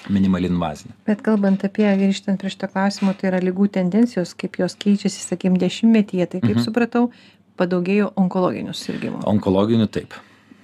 [0.08, 4.76] minimaliai invazinė Bet kalbant apie, grįžtant prie šito klausimo, tai yra lygų tendencijos, kaip jos
[4.78, 6.64] keičiasi, sakykim, dešimtmetyje, tai kaip Mhm.
[6.64, 7.10] supratau,
[7.58, 9.24] padaugėjo onkologinių susirgymų.
[9.26, 10.14] onkologinių taip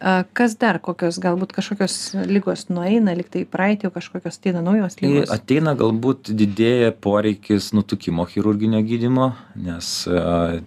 [0.05, 4.97] A, Kas dar, kokios galbūt kažkokios lygos nueina, liktai į praeitį, o kažkokios ateina naujos
[4.97, 5.31] Tai lygos?
[5.33, 10.05] ateina galbūt didėja poreikis nutukimo chirurginio gydymo, nes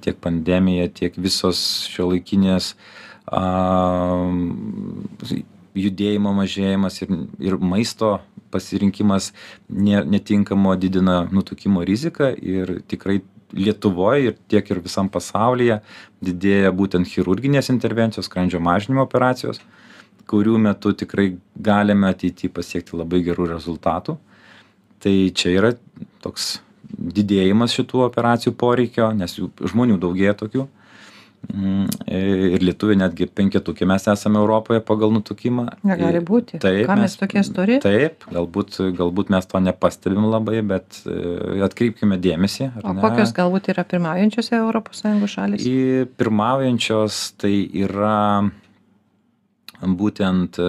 [0.01, 1.59] tiek pandemija, tiek visos
[1.91, 2.73] šiuolaikinės
[3.29, 4.25] a,
[5.77, 8.19] judėjimo mažėjimas ir, ir maisto
[8.57, 9.31] pasirinkimas
[9.69, 13.21] ne, netinkamo didina nutukimo riziką ir tikrai
[13.55, 15.79] lietuvoj ir tiek ir visam pasaulyje
[16.19, 19.61] didėja būtent chirurginės intervencijos skrandžio mažinimo operacijos
[20.27, 24.17] kurių metu tikrai galime ateity pasiekti labai gerų rezultatų.
[25.03, 25.73] Tai čia yra
[26.23, 30.65] toks didėjimas šitų operacijų poreikio nes jų žmonių daugėja tokių
[31.57, 35.67] ir lietuviai netgi penketuke mes esame Europoje pagal nutukimą.
[35.87, 36.59] Negali būti.
[36.61, 37.79] Taip, Ką mes tokie stori?
[37.83, 42.71] Taip, galbūt, galbūt mes to nepastebim labai, bet e, atkreipkime dėmesį.
[42.83, 43.03] O ne?
[43.03, 45.67] kokios galbūt yra pirmaujančios ES šalis?
[45.67, 47.53] Į pirmaujančios tai
[47.85, 48.17] yra
[49.77, 50.67] būtent e,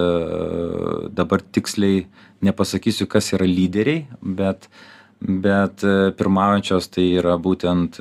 [1.17, 2.07] dabar tiksliai
[2.45, 4.71] nepasakysiu, kas yra lyderiai, bet,
[5.19, 8.01] bet e, pirmaujančios tai yra būtent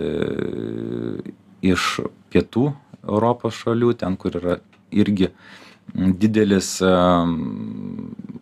[1.65, 1.99] iš
[2.33, 2.71] pietų
[3.07, 4.57] Europos šalių, ten, kur yra
[4.91, 5.31] irgi
[5.95, 6.77] didelis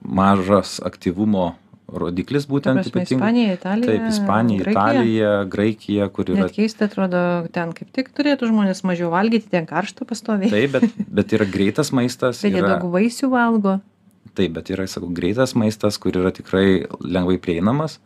[0.01, 1.54] mažas aktyvumo
[1.86, 3.28] rodiklis būtent prasme, ypatingai.
[3.28, 3.91] Ispanija, Italija.
[3.91, 4.86] Taip, Ispanija, Graikija.
[4.86, 6.47] Italija, Graikija, kur yra.
[6.47, 7.21] Net keista atrodo,
[7.54, 10.49] ten kaip tik turėtų žmonės mažiau valgyti, ten karšta pastoviai.
[10.51, 12.41] Taip, bet, bet yra greitas maistas.
[12.41, 12.75] Bet jie yra...
[12.75, 13.78] daug vaisių valgo.
[14.36, 16.67] Taip, bet yra, sakau, greitas maistas, kur yra tikrai
[17.06, 17.99] lengvai prieinamas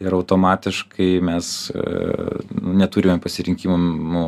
[0.00, 1.82] ir automatiškai mes e,
[2.80, 4.24] neturime pasirinkimų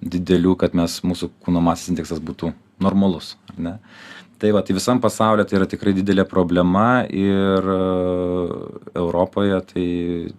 [0.00, 3.34] didelių, kad mes, mūsų kūno masės indeksas būtų normalus.
[3.60, 3.78] Ne?
[4.40, 8.54] Tai va, tai visam pasaulyje tai yra tikrai didelė problema ir uh,
[8.96, 9.88] Europoje tai,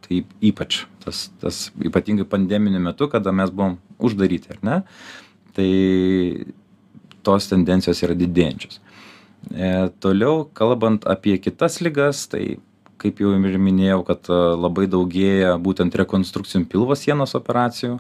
[0.02, 4.80] tai ypač, tas, tas ypatingai pandeminiu metu, kada mes buvom uždaryti, ar ne,
[5.54, 5.70] tai
[7.22, 8.82] tos tendencijos yra didėjančios.
[9.50, 9.70] E,
[10.02, 12.58] toliau, kalbant apie kitas lygas, tai
[13.02, 18.00] kaip jau ir minėjau, kad e, labai daugėja būtent rekonstrukcijų pilvo sienos operacijų,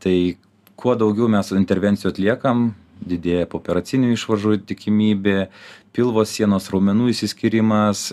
[0.00, 0.36] tai
[0.76, 2.70] kuo daugiau mes intervencijų atliekam
[3.06, 5.48] didėja pooperacinių išvaržų tikimybė
[5.96, 8.08] pilvo sienos raumenų išsiskyrimas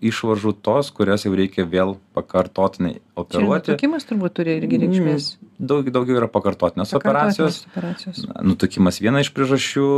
[0.00, 3.74] išvaržų tos, kurias jau reikia vėl pakartotinai operuoti.
[3.74, 5.26] Nutukimas turbūt turi irgi mm, reikšmės.
[5.60, 7.60] Daug, daugiau yra pakartotinės operacijos.
[7.68, 8.22] operacijos.
[8.46, 9.88] Nutukimas viena iš priežasčių,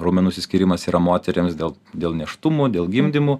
[0.00, 3.36] raumenų įskyrimas yra moteriams dėl, dėl neštumų, dėl gimdymų.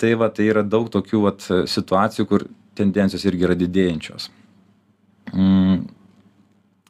[0.00, 4.30] Tai, va, tai yra daug tokių vat, situacijų, kur tendencijos irgi yra didėjančios.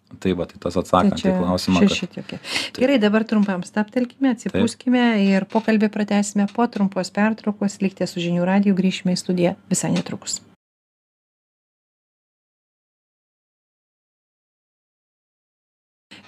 [0.07, 1.83] Tai va, tai tas atsakant tai į klausimą.
[1.83, 2.15] Šeši kad...
[2.15, 2.39] tokie.
[2.39, 2.83] Tai.
[2.83, 5.23] Gerai, dabar trumpam staptelkime, atsipūskime Taip.
[5.27, 7.81] ir pokalbį pratęsime po trumpos pertraukos.
[7.83, 10.39] Likite su žinių radiju, grįšime į studiją visai netrukus.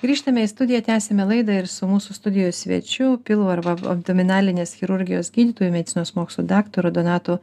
[0.03, 5.73] Grįžtame į studiją, tęsime laidą ir su mūsų studijos svečiu, pilvo arba abdominalinės chirurgijos gydytojų,
[5.75, 7.41] medicinos mokslo daktaru Donatu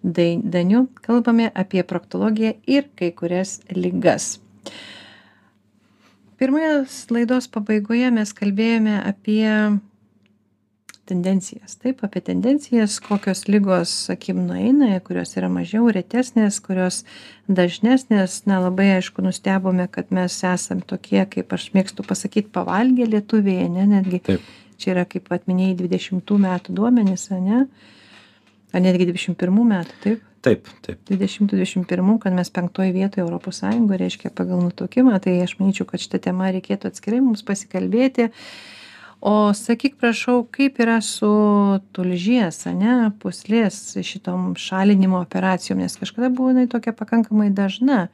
[0.00, 4.38] Daniu, kalbame apie proktologiją ir kai kurias lygas
[6.40, 6.72] pirmoje
[7.12, 9.44] laidos pabaigoje mes kalbėjome apie
[11.10, 11.74] tendencijas.
[11.82, 17.02] Taip apie tendencijas kokios ligos sakykim nueina kurios yra mažiau retesnės kurios
[17.50, 18.40] dažnesnės.
[18.48, 23.88] Na labai aišku nustebome kad mes esam tokie kaip aš mėgstu pasakyt pavalgę lietuviai ane
[23.96, 24.22] netgi
[24.80, 27.66] čia yra kaip vat minėjai dvidešimtų metų duomenys ane
[28.72, 31.00] ar netgi dvidešim pirmų metų taip taip taip.
[31.08, 35.88] Dvidešimtų dvidešim pirmų kad mes penktoj vietoj europos sąjungoj reiškia pagal nutukimą tai aš manyčiau
[35.88, 38.30] kad šita tema reikėtų atskirai mums pasikalbėti.
[39.20, 41.28] O sakyk prašau kaip yra su
[41.92, 48.06] tulžies ane pūslės šitom šalinimo operacijom nes kažkada buvo jinai tokia pakankamai dažna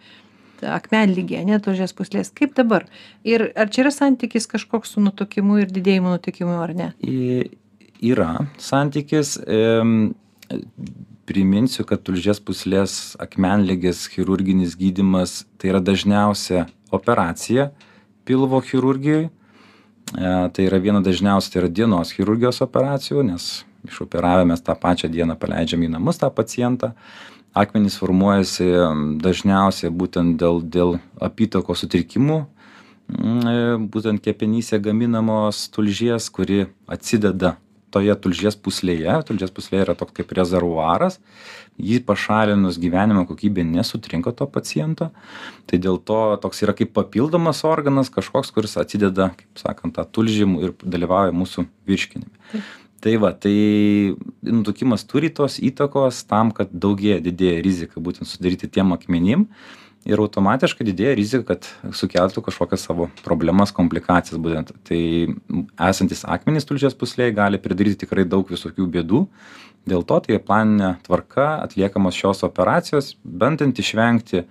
[0.65, 2.33] akmenligė ane tulžies pūslės.
[2.35, 2.89] Kaip dabar?
[3.29, 6.89] Ir ar čia yra santykis kažkoks su nutukimu ir didėjimu nutukimui ar ne?
[8.03, 9.37] Yra santykis
[11.27, 17.71] priminsiu kad tulžies pūslės akmenligės chirurginis gydymas tai yra dažniausia operacija
[18.27, 19.27] pilvo chirurgijoj.
[19.27, 25.11] E, tai yra viena dažniausių, tai yra dienos chirurgijos operacijų, nes išoperavę mes tą pačią
[25.11, 26.93] dieną paleidžiam į namus tą pacientą.
[27.57, 28.69] Akmenys formuojasi
[29.23, 37.57] dažniausiai būtent dėl, dėl apytako sutrikimų, e, būtent kepenyse gaminamos tulžies, kuri atsideda
[37.97, 39.17] toje tulžies pūslėje.
[39.29, 41.19] Tulžies pūslė yra toks kaip rezervuaras.
[41.81, 45.11] Jį pašalinus gyvenimo kokybė nesutrinka to paciento.
[45.69, 50.51] Tai dėl to toks yra kaip papildomas organas kažkoks kuris atsideda kaip sakant tą tulžį
[50.69, 52.65] ir dalyvauja mūsų virškinime.
[53.05, 53.57] Tai va tai
[54.43, 59.51] nutukimas turi tos įtakos tam kad daugėja didėja rizika būtent susidaryti tiem akmenim
[60.07, 64.73] ir automatiškai didėja rizika kad sukeltų kažkokias savo problemas komplikacijas būtent.
[64.87, 65.01] Tai
[65.89, 69.25] esantys akmenys tulžies pūslėj gali pridaryti tikrai daug visokių bėdų.
[69.87, 74.47] Dėl to tai planine tvarka atliekamos šios operacijos bandant išvengti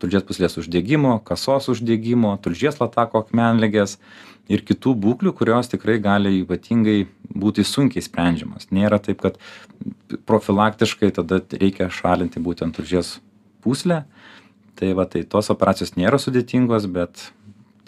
[0.00, 3.98] tulžies pūslės uždegimo kasos uždegimo tulžies latako akmenligės
[4.50, 8.70] ir kitų būklių kurios tikrai gali ypatingai būti sunkiai sprendžiamos.
[8.74, 9.36] Nėra taip kad
[10.26, 13.18] profilaktiškai tada reikia šalinti būtent tulžies
[13.64, 14.04] pūslę
[14.80, 17.30] tai va tai tos operacijos nėra sudėtingos bet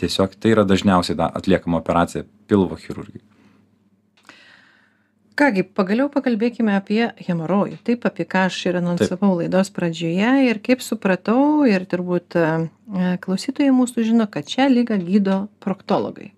[0.02, 3.32] tiesiog tai yra dažniausiai da atliekama operacija pilvo chirurgijoj
[5.42, 7.78] ką gi pagaliau pakalbėkime apie hemorojų.
[7.86, 12.44] Taip apie ką aš ir anonsavau laidos pradžioje ir kaip supratau ir turbūt e,
[13.24, 16.30] klausytojai mūsų žino kad šią ligą gydo proktologai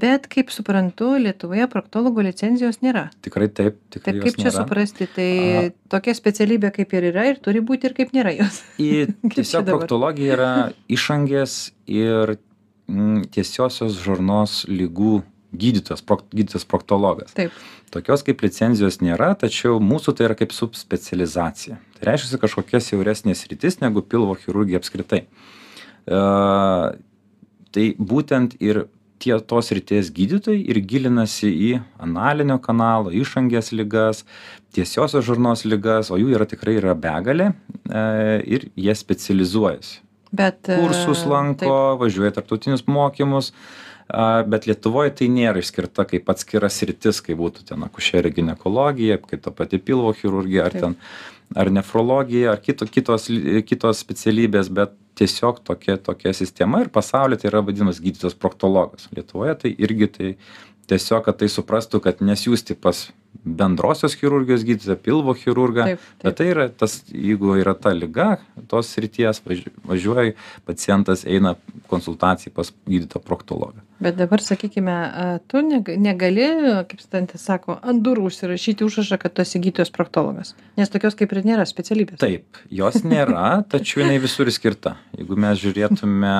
[0.00, 3.06] bet kaip suprantu lietuvoje proktologo licencijos nėra.
[3.24, 5.28] Tikrai taip tikrai tai kaip čia suprasti tai
[5.92, 8.62] tokia specialybė kaip ir yra ir turi būti ir kaip nėra jos.
[8.82, 10.50] Į tiesiog proktologija yra
[10.92, 12.36] išangės ir
[12.90, 15.22] mm, tiesiosios žarnos ligų
[15.54, 17.34] gydytojas prok gydytojas proktologas.
[17.36, 17.54] Taip.
[17.94, 21.78] Tokios kaip licenzijos nėra tačiau mūsų tai yra kaip subspecializacija.
[21.98, 25.24] Tai reiškiasi kažkokia siauresnė sritis negu pilvo chirurgija apskritai.
[26.10, 26.94] A,
[27.74, 28.86] tai būtent ir
[29.24, 31.70] tie tos srities gydytojai ir gilinasi į
[32.04, 34.24] analinio kanalo išangės ligas
[34.76, 38.04] tiesiosios žarnos ligas o jų yra tikrai yra begalė e,
[38.56, 40.02] ir jie specializuojasi
[40.34, 43.52] bet e, kursus lanko važiuoja į tarptautinius mokymus
[44.52, 49.52] bet lietuvoj tai nėra išskirta kaip atskira sritis kaip būtų ten akušerė ginekologija kaip ta
[49.54, 50.82] pati pilvo chirurgija ar Taip.
[50.82, 50.98] ten
[51.54, 53.28] ar nefrologija ar kito kitos
[53.68, 59.06] kitos specialybės bet tiesiog tokia tokia sistema ir pasauly tai yra vadinamas gydytojas proktologas.
[59.14, 60.30] Lietuvoje tai irgi tai
[60.90, 63.06] tiesiog kad tai suprastų kad nesiųsti pas
[63.44, 65.86] bendrosios chirurgijos gydytoją pilvo chirurgą.
[66.22, 68.36] Bet tai yra tas jeigu yra ta liga
[68.70, 70.36] tos srities važ važiuoji
[70.68, 71.54] pacientas eina
[71.90, 73.82] konsultacijai pas gydytoją proktologą.
[74.04, 74.94] Bet dabar sakykime
[75.48, 76.46] tu neg negali
[76.88, 80.54] kaip studentas sako ant durų užsirašyti užrašą kad tu esi gydytojas proktologas.
[80.78, 82.22] Nes tokios kaip ir nėra specialybės.
[82.22, 84.96] Taip jos nėra tačiau jinai visur skirta.
[85.18, 86.34] Jeigu mes žiūrėtume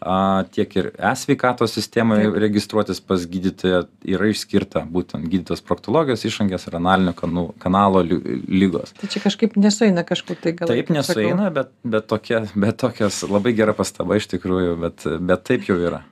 [0.00, 2.36] a tiek ir e sveikatos sistemoj Taip.
[2.44, 8.94] registruotis pas gydytoją yra išskirta būtent gydytojas proktologas išangės ir analinio kanų kanalo li ligos
[9.00, 13.56] tai čia kažkaip nesueina kažkur tai gal taip nesueina bet bet tokia bet tokias labai
[13.58, 16.04] gera pastaba iš tikrųjų bet bet taip jau yra.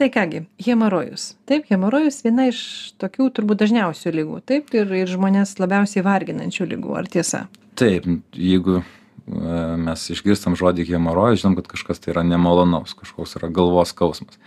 [0.00, 1.34] Tai ką gi hemorojus.
[1.44, 2.60] Taip hemorojus viena iš
[3.02, 4.38] tokių turbūt dažniausių ligų.
[4.48, 7.42] Taip ir ir žmones labiausiai varginančių ligų ar tiesa?
[7.76, 8.80] Taip jeigu
[9.30, 14.38] mes išgirstam žodį hemorojus žinom kad kažkas tai yra nemalonaus kažkoks yra galvos skausmas.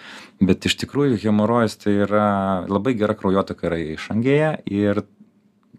[0.43, 2.25] Bet iš tikrųjų hemorojus tai yra
[2.67, 5.03] labai gera kraujotaka yra išangėje ir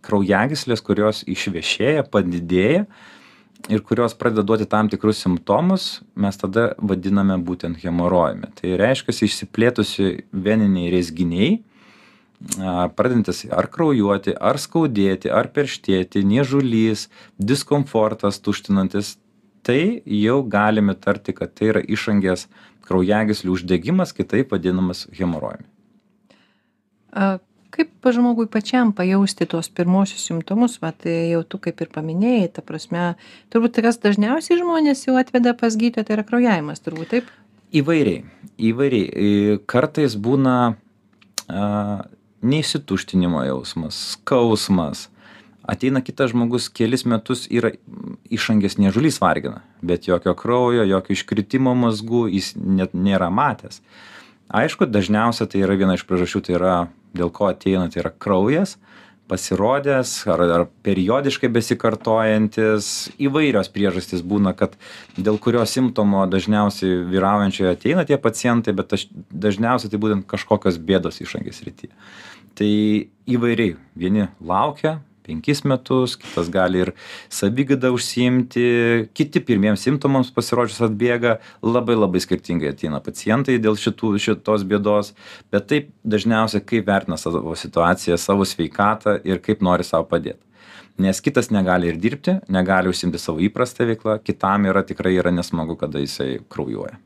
[0.05, 2.85] kraujagyslės kurios išvešėja padidėja
[3.73, 8.51] ir kurios pradeda duoti tam tikrus simptomus mes tada vadiname būtent hemorojumi.
[8.59, 11.55] Tai reiškiasi išsiplėtusi veniniai rezginiai
[12.59, 19.17] a, pradedantys ar kraujuoti ar skaudėti ar perštėti niežulys diskomfortas tuštinantis
[19.65, 22.47] tai jau galime tarti kad tai yra išangės
[22.85, 25.67] kraujagyslių uždegimas kitaip vadinamas hemorojumi.
[27.75, 33.15] Kaip žmogui pačiam pajausti tuos pirmuosius simptomus vat jau tu kaip ir paminėjai ta prasme
[33.51, 37.33] turbūt kas dažniausiai žmonės jau atveda pas gydytoją tai yra kraujavimas turbūt taip?
[37.75, 38.23] Įvairiai
[38.59, 39.09] įvairiai.
[39.11, 40.77] I kartais būna
[41.49, 42.05] a
[42.45, 45.09] neišsituštinimo jausmas skausmas.
[45.65, 47.71] Ateina kitas žmogus kelis metus yra
[48.29, 53.81] išangės niežulys vargina bet jokio kraujo jokio iškritimo mazgų jis net nėra matęs.
[54.55, 56.75] Aišku dažniausia tai yra viena iš priežasčių tai yra
[57.17, 58.77] dėl ko ateina tai yra kraujas
[59.29, 62.91] pasirodęs ar ar periodiškai besikartojantis.
[63.17, 64.77] Įvairios priežastys būna kad
[65.17, 69.09] dėl kurio simptomo dažniausiai vyraujančio ateina tie pacientai bet aš
[69.47, 71.93] dažniausiai tai būtent kažkokios bėdos išangės srity
[72.59, 72.75] tai
[73.31, 73.77] įvairiai.
[73.99, 76.93] Vieni laukia penkis metus kitas gali ir
[77.33, 78.65] savigyda užsiimti
[79.17, 81.39] kiti pirmiems simptomams pasirodžius atbėga.
[81.65, 85.15] Labai labai skirtingai ateina pacientai dėl šitų šitos bėdos.
[85.55, 90.41] Bet taip dažniausiai kaip vertina savo situaciją savo sveikatą ir kaip nori sau padėt.
[91.01, 95.75] Nes kitas negali ir dirbti negali užsiimti savo įprasta veikla kitam yra tikrai yra nesmagu
[95.81, 97.01] kada jisai kraujuoja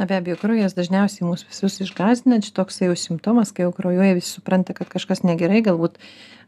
[0.00, 4.16] na be abejo kraujas dažniausiai mus visus išgąsdina čia toksai jau simptomas kai jau kraujuoja
[4.16, 6.00] visi supranta kad kažkas negerai galbūt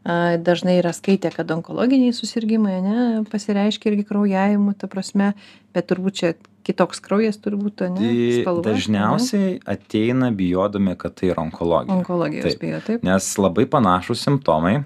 [0.03, 2.95] a dažnai yra skaitę kad onkologiniai susirgimai ane
[3.31, 5.31] pasireiškia irgi kraujavimu ta prasme
[5.75, 6.33] bet turbūt čia
[6.67, 11.95] kitoks kraujas turi būt ane tai spalva dažniausiai ateina bijodami kad tai yra onkologija.
[11.99, 12.65] Onkologijos Taip.
[12.65, 13.05] bijo taip.
[13.05, 14.81] Nes labai panašūs simptomai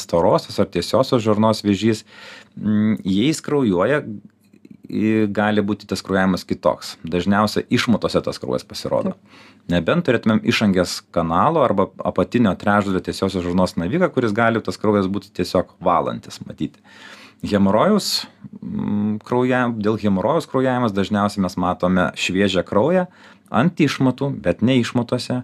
[0.00, 2.04] storosios ar tiesiosios žarnos vėžys
[2.56, 4.04] m, jais kraujuoja
[4.88, 6.96] i- gali būti tas kraujavimas kitoks.
[7.04, 9.14] Dažniausiai išmatose tas kraujas pasirodo.
[9.68, 15.32] Nebent turėtumėm išangės kanalo arba apatinio trečdalio tiesiosios žarnos naviką kuris gali tas kraujas būti
[15.32, 16.80] tiesiog valantis matyti.
[17.44, 18.26] Hemorojaus
[18.62, 23.06] m, krauja dėl hemorojaus kraujavimas dažniausiai mes matome šviežią kraują
[23.50, 25.42] ant išmatų bet ne išmatose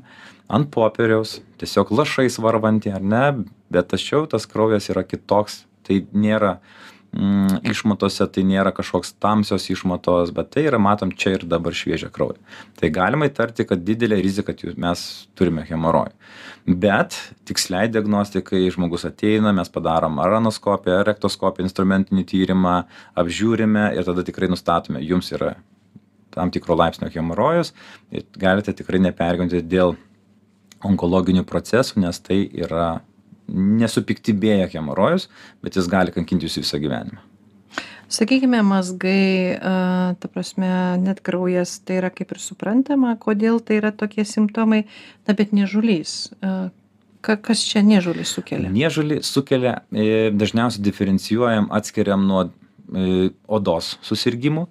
[0.50, 3.24] ant popieriaus tiesiog lašais varvantį ar ne?
[3.70, 6.58] Bet tačiau tas kraujas yra kitoks tai nėra
[7.16, 12.10] mm, išmatose tai nėra kažkoks tamsios išmatos, bet tai yra, matom, čia ir dabar šviežia
[12.12, 12.38] krauja.
[12.80, 15.04] Tai galima įtarti, kad didelė rizika, kad mes
[15.38, 16.14] turime hemorojų.
[16.80, 17.16] Bet
[17.48, 22.76] tiksliai diagnostikai žmogus ateina, mes padarom ar anoskopiją, ar rektoskopiją, instrumentinį tyrimą,
[23.18, 25.56] apžiūrime ir tada tikrai nustatome, jums yra
[26.30, 27.72] tam tikro laipsnio hemorojus
[28.14, 29.96] ir galite tikrai nepergyventi dėl
[30.86, 33.00] onkologinių procesų, nes tai yra
[33.50, 35.28] nesupiktybėję hemorojus,
[35.64, 37.26] bet jis gali kankinti jūs visą gyvenimą.
[38.10, 39.54] Sakykime, mazgai,
[40.18, 44.82] ta prasme, net kraujas, tai yra kaip ir suprantama, kodėl tai yra tokie simptomai,
[45.28, 46.32] na bet nežulys.
[47.22, 48.72] Kas čia nežulys sukelia?
[48.72, 54.64] Nežulį sukelia, e, dažniausiai diferencijuojam, atskiriam nuo e, odos susirgymų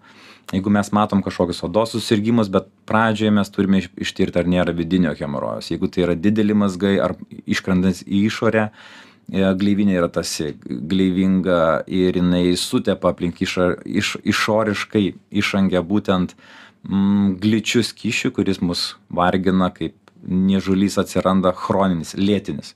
[0.54, 5.70] jeigu mes matom kažkokius odos susirgimus bet pradžioje mes turime ištirti ar nėra vidinio hemorojaus
[5.72, 11.62] jeigu tai yra dideli mazgai ar iškrentantys į išorę e, gleivinė yra tarsi gleivinga
[12.02, 15.06] ir jinai sutepa aplink išą iš išoriškai
[15.44, 22.74] išangę būtent mm, gličiu skysčiu kuris mus vargina kaip niežulys atsiranda chroninis lėtinis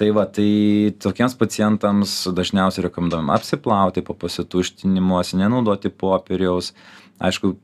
[0.00, 0.50] tai va tai
[1.04, 6.72] tokiems pacientams dažniausiai rekomenduojama apsiplauti po pasituštinimosi nenaudoti popieriaus.
[7.20, 7.54] Aišku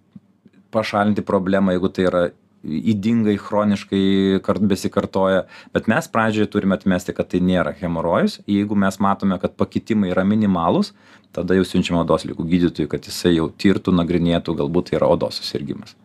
[0.74, 2.22] pašalinti problemą jeigu tai yra
[2.66, 5.44] ydingai chroniškai kart besikartoja.
[5.72, 8.40] Bet mes pradžioje turime atmesti kad tai nėra hemorojus.
[8.50, 10.92] Jeigu mes matome kad pakitimai yra minimalūs
[11.36, 15.40] tada jau siunčiam odos ligų gydytojui kad jisai jau tirtų nagrinėtų galbūt tai yra odos
[15.40, 15.96] susirgimas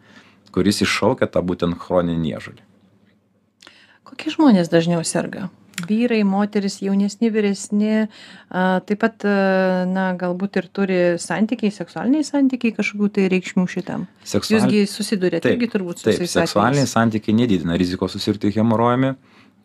[0.52, 2.62] kuris iššaukia tą būtent chroninį niežulį.
[4.08, 5.48] Kokie žmonės dažniau serga
[5.88, 8.08] vyrai moterys jaunesni vyresni
[8.50, 9.26] a taip pat
[9.90, 14.08] na galbūt ir turi santykiai seksualiniai santykiai kažkokių tai reikšmių šitam.
[14.28, 19.16] Jūs gi susiduriat irgi turbūt su taip seksualiniai santykiai nedidina rizikos susirgti hemorojumi.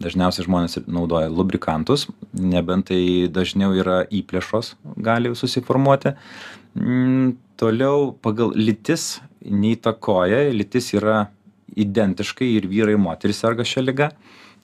[0.02, 2.04] Dažniausiai žmonės naudoja lubrikantus
[2.36, 6.12] nebent tai dažniau yra įplėšos gali susiformuoti.
[6.76, 11.30] Mm, toliau pagal lytis neįtakoja lytis yra
[11.76, 14.10] identiškai ir vyrai ir moterys serga šia liga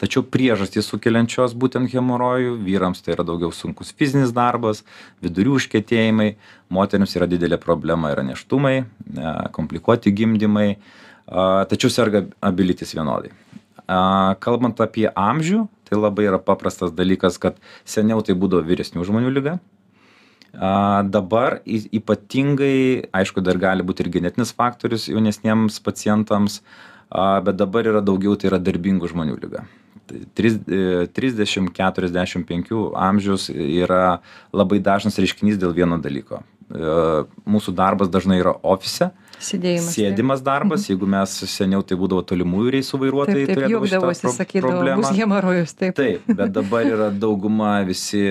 [0.02, 4.82] tačiau priežastys sukeliančios būtent hemorojų vyrams tai yra daugiau sunkus fizinis darbas
[5.22, 6.32] vidurių užkietėjimai
[6.74, 8.74] moterims yra didelė problema yra nėštumai
[9.54, 10.68] komplikuoti gimdymai
[11.70, 13.30] tačiau serga abi lytys vienodai
[14.42, 19.60] kalbant apie amžių tai labai yra paprastas dalykas kad seniau tai būdavo vyresnių žmonių liga
[20.52, 26.58] a dabar ypatingai aišku dar gali būt ir genetinis faktorius jaunesniems pacientams
[27.08, 29.64] a bet dabar yra daugiau tai yra darbingų žmonių liga
[30.36, 34.20] tris e, trisdešim keturiasdešim penkių amžius yra
[34.52, 39.12] labai dažnas reiškinys dėl vieno dalyko e, mūsų darbas dažnai yra ofise
[39.42, 39.94] Sėdėjimas.
[39.96, 40.92] Sėdimas darbas, mhm.
[40.92, 44.82] jeigu mes seniau tai būdavo tolimųjų reisų vairuotojai, turėdavo šitą pro sakydavo.
[45.00, 45.96] Bus hemarojus, taip.
[45.98, 48.22] Taip, bet dabar yra dauguma visi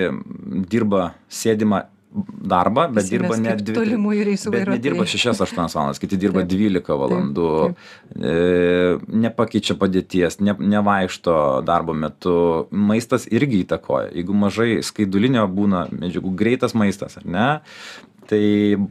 [0.71, 1.09] dirba
[1.41, 3.75] sėdimą darbą, bet Visi dirba net dvi.
[3.75, 4.77] Tolimųjų reisų vairuotojai.
[4.77, 8.25] Nedirba 6-8 valandas, kiti dirba 12 valandų, taip, taip.
[8.27, 11.35] E, nepakeičia padėties, ne, nevaikšto
[11.67, 12.35] darbo metu.
[12.71, 14.11] Maistas irgi įtakoja.
[14.17, 17.49] Jeigu mažai skaidulinio būna medžiagų, greitas maistas, ar ne?
[18.31, 18.43] Tai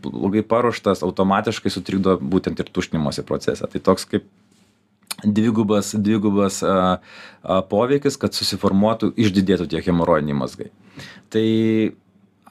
[0.04, 3.68] blogai paruoštas automatiškai sutrikdo būtent ir tuštinimosi procesą.
[3.72, 4.28] Tai toks kaip
[5.24, 6.76] dvigubas, dvigubas a,
[7.44, 10.70] a, poveikis, kad susiformuotų, išdidėtų tie hemorojiniai mazgai.
[11.32, 11.48] Tai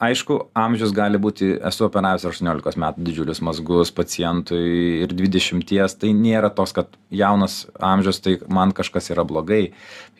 [0.00, 6.50] aišku amžius gali būti esu operavęs aštuoniolikos metų didžiulius mazgus pacientui ir dvidešimties tai nėra
[6.56, 9.62] toks kad jaunas amžius tai man kažkas yra blogai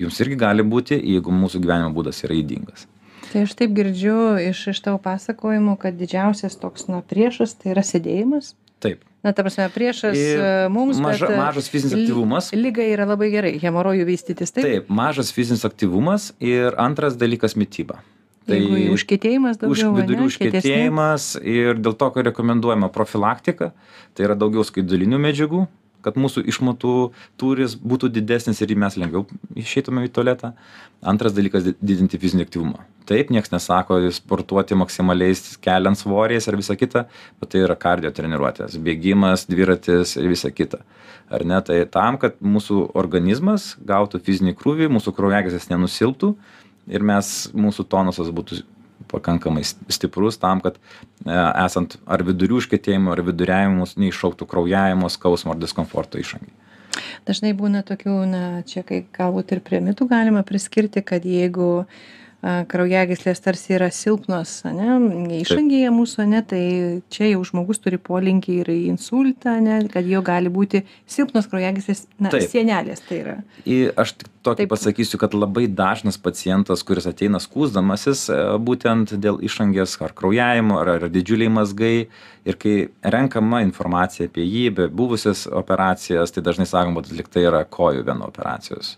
[0.01, 2.87] jums irgi gali būti jeigu mūsų gyvenimo būdas yra ydingas
[3.31, 4.17] tai aš taip girdžiu
[4.51, 9.45] iš iš tavo pasakojimų kad didžiausias toks na priešas tai yra sėdėjimas taip na ta
[9.45, 12.47] prasme priešas e, mums maža, bet, mažas fizinis aktyvumas.
[12.57, 14.55] Lyga yra labai gerai, hemorojų vystytis.
[14.57, 14.65] Taip?
[14.65, 18.01] taip, mažas fizinis aktyvumas ir antras dalykas- mytyba.
[18.49, 19.91] Tai Jeigu užkėtėjimas daugiau.
[19.93, 23.73] Už vidurių užkėtėjimas ir dėl to, kad rekomenduojama profilaktika,
[24.17, 25.67] tai yra daugiau skaidulinių medžiagų,
[26.05, 26.95] kad mūsų išmatų
[27.41, 29.27] turis būtų didesnis ir mes lengviau
[29.59, 30.55] išeitume į tualetą.
[31.05, 32.85] Antras dalykas- didinti fizinį aktyvumą.
[33.09, 37.07] Taip, niekas nesako sportuoti maksimaliais keliant svoriais ar visa kita,
[37.41, 40.81] bet tai yra kardio treniruotės- bėgimas, dviratis ir visa kita.
[41.31, 41.61] Ar ne?
[41.61, 46.37] Tai tam, kad mūsų organizmas gautų fizinį krūvį, mūsų kraujagyslės nenusilptų,
[46.91, 48.63] ir mes mūsų tonusas būtų
[49.11, 51.35] pakankamai stiprus tam, kad e,
[51.65, 56.53] esant ar vidurių užkėtėjimo, ar viduriavimus neiššauktų kraujavimo, skausmo ar diskomforto išangiai.
[57.29, 61.87] Dažnai būna tokių, na, čia kai galbūt ir prie mitų galima priskirti, kad jeigu
[62.41, 66.63] kraujagyslės tarsi yra silpnos ane išangėje mūsų ane tai
[67.13, 72.07] čia jau žmogus turi polinkį ir į insultą ane kad jo gali būti silpnos kraujagyslės
[72.17, 73.37] na sienelės tai yra.
[73.69, 79.43] Į aš tik tokį pasakysiu kad labai dažnas pacientas kuris ateina skųsdamasis e, būtent dėl
[79.45, 82.09] išangės ar kraujavimo ar ar didžiuliai mazgai
[82.49, 87.45] ir kai renkama informacija apie jį apie buvusias operacijas tai dažnai sakoma kad lyg tai
[87.51, 88.97] yra kojų venų operacijos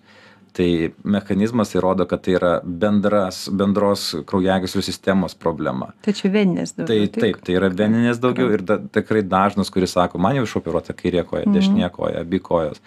[0.53, 5.93] tai mechanizmas įrodo kad tai yra bendras bendros kraujagyslių sistemos problema.
[6.05, 7.41] Tai čia veninės tai taip?
[7.47, 11.47] tai yra veninės daugiau ir da tikrai dažnas kuris sako man jau išoperuota kairė koja
[11.47, 11.55] Mhm.
[11.57, 12.81] dešinė koja abi kojos.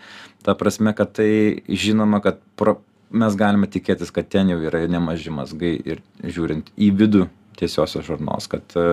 [0.43, 2.77] Ta prasme kad tai žinoma kad pro
[3.11, 7.27] mes galime tikėtis kad ten jau yra nemaži mazgai ir žiūrint į vidų
[7.59, 8.85] tiesiosios žarnos kad e,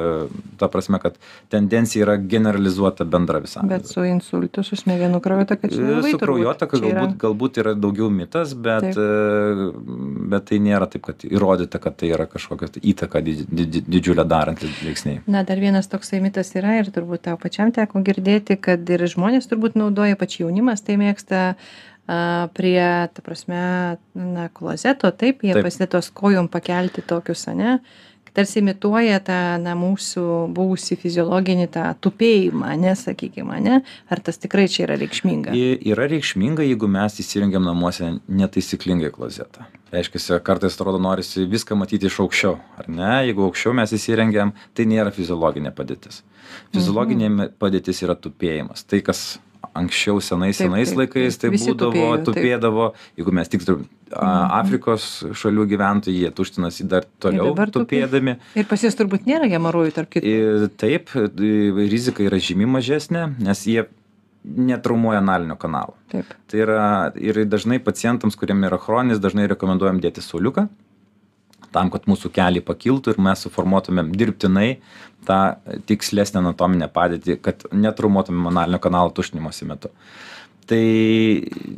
[0.61, 1.19] ta prasme kad
[1.53, 6.25] tendencija yra generalizuota bendra visam bet su insultu su smegenų kraujotaka čia nelabai su turbūt.
[6.27, 9.09] kraujotaka galbūt galbūt yra daugiau mitas bet e,
[10.33, 14.25] bet tai nėra taip kad įrodyta kad tai yra kažkokia tai įtaka didž- didž- didžiulę
[14.29, 15.23] darantys veiksniai.
[15.27, 19.49] Na dar vienas toksai mitas yra ir turbūt tau pačiam teko girdėti kad ir žmonės
[19.51, 21.43] turbūt naudoja ypač jaunimas tai mėgsta
[22.07, 22.83] a, prie
[23.15, 25.55] ta prasme na klozeto taip jie
[25.87, 27.79] tuos kojom pakelti tokius ane
[28.35, 30.25] tarsi imituoja tą na mūsų
[30.57, 35.55] buvusį fiziologinį tą tupėjimą ane sakykim ane ar tas tikrai čia yra reikšminga?
[35.93, 39.69] Yra reikšminga jeigu mes įsirengiam namuose netaisyklingai klozetą.
[39.93, 43.13] Reiškiasi kartais atrodo norisi viską matyti iš aukščiau ar ne?
[43.29, 46.23] Jeigu aukščiau mes įsirengiam tai nėra fiziologinė padėtis.
[46.73, 47.49] Fiziologinė Mhm.
[47.61, 48.87] padėtis yra tupėjimas.
[48.89, 49.39] Tai kas
[49.75, 51.53] anksčiau senais Taip, senais taip, laikais taip.
[51.53, 52.27] tai būdavo tupėjo, taip.
[52.35, 52.87] tupėdavo
[53.19, 54.51] jeigu mes tik turim Mhm.
[54.53, 55.05] afrikos
[55.41, 57.73] šalių gyventojai jie tuštinasi dar toliau tupė.
[57.73, 61.09] tupėdami ir pas jus turbūt nėra hemorojų tarp kitko Ir taip,
[61.89, 63.87] rizika yra žymiai mažesnė, nes jie
[64.45, 65.95] netraumuoja analinio kanalo.
[66.11, 70.69] taip Tai yra ir dažnai pacientams, kuriem yra chroninis, dažnai rekomenduojam dėti sauliuką,
[71.75, 74.69] tam, kad mūsų keliai pakiltų ir mes suformuotumėm dirbtinai
[75.27, 75.41] tą
[75.89, 79.93] tikslesnę anatominę padėtį, kad netraumuotumėm analinio kanalo tuštinimosi metu.
[80.71, 80.85] Tai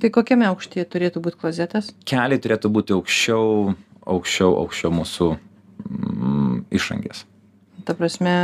[0.03, 3.75] tai kokiame aukštyje turėtų būt klozetas keliai turėtų būti aukščiau,
[4.15, 5.31] aukščiau, aukščiau mūsų
[5.89, 7.25] mm, išangės.
[7.85, 8.35] ta prasme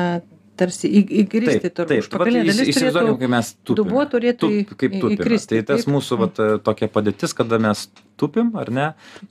[0.61, 2.05] tarsi į, įkristi Taip, turbūt taip,
[2.45, 3.81] įs- dalis įsivaizduokim, kai mes tupim.
[3.81, 5.17] dubuo turėtų Tup, kaip tupime.
[5.17, 5.95] įkristi, Tai tas taip?
[5.97, 7.89] Mūsų vat, tokia padėtis, kada mes
[8.21, 8.89] tupim, ar ne,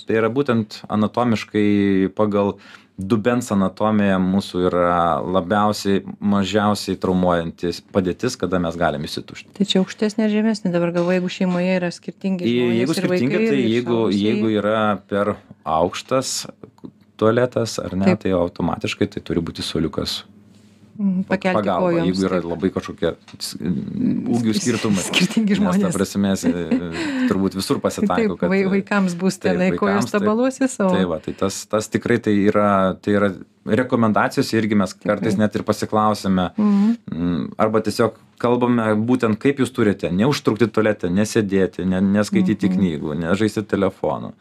[0.08, 2.56] tai yra būtent anatomiškai pagal
[3.00, 4.90] dubens anatomiją mūsų yra
[5.24, 9.54] labiausiai, mažiausiai traumuojantis padėtis, kada mes galim įsitušti.
[9.56, 13.38] tai čia aukštesnė ar žemesnė dabar galvoju jeigu šeimoje yra skirtingi žmonės Jeigu ir skirtingai,
[13.40, 15.32] vaikai, tai ir jeigu, jeigu yra per
[15.64, 16.34] aukštas
[17.20, 18.20] tualetas, ar ne, Taip.
[18.26, 20.24] tai automatiškai tai turi būti soliukas
[21.30, 22.50] pakelti pagalba, kojoms, jeigu yra taip.
[22.52, 23.12] labai kažkokie
[24.36, 25.04] ūgių skirtumai.
[25.06, 26.34] skirtingi Nes, ta žmonės prasme,
[27.30, 28.52] turbūt visur pasitaiko, taip kad...
[28.52, 30.18] vai, vaikams bus Taip, tenai kojos taip.
[30.20, 32.68] tabaluosis o Tai va, tai tas, tas tikrai tai yra,
[33.00, 33.32] tai yra
[33.70, 36.92] rekomendacijos irgi mes kartais net ir pasiklausime, Mhm.
[37.12, 42.78] mm, arba tiesiog kalbame būtent kaip jūs turite neužtrukti tualete, nesėdėti, ne, neskaityti Mhm.
[42.78, 44.34] knygų, nežaisti telefonu,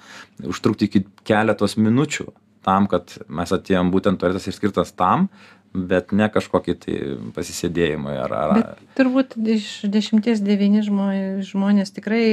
[0.43, 2.29] užtrukti iki keletos minučių
[2.65, 5.29] tam, kad mes atėjom būtent tualetas ir skirtas tam,
[5.73, 6.99] bet ne kažkokį tai
[7.37, 8.35] pasisėdėjimui ar...
[8.35, 12.25] ar bet turbūt iš dešimties devyni žmo- žmonės tikrai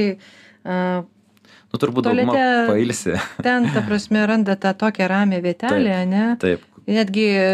[0.64, 2.38] a, nu, turbūt dauguma
[2.70, 3.16] pailsi.
[3.46, 7.48] ten ta prasme randa tą tokią ramią vietelę ane Taip, netgi e,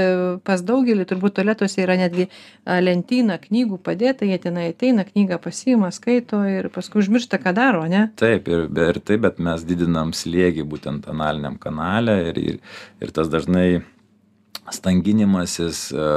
[0.46, 2.28] pas daugelį turbūt tualetuose yra netgi
[2.66, 8.10] lentyna knygų padėta jie tenai ateina knygą pasiima skaito ir paskui užmiršta ką daro ane
[8.20, 12.62] taip ir, ir taip, bet mes didinam slėgį būtent analiniam kanale ir, ir,
[13.02, 13.82] ir tas dažnai
[14.70, 16.08] stanginimasis, e,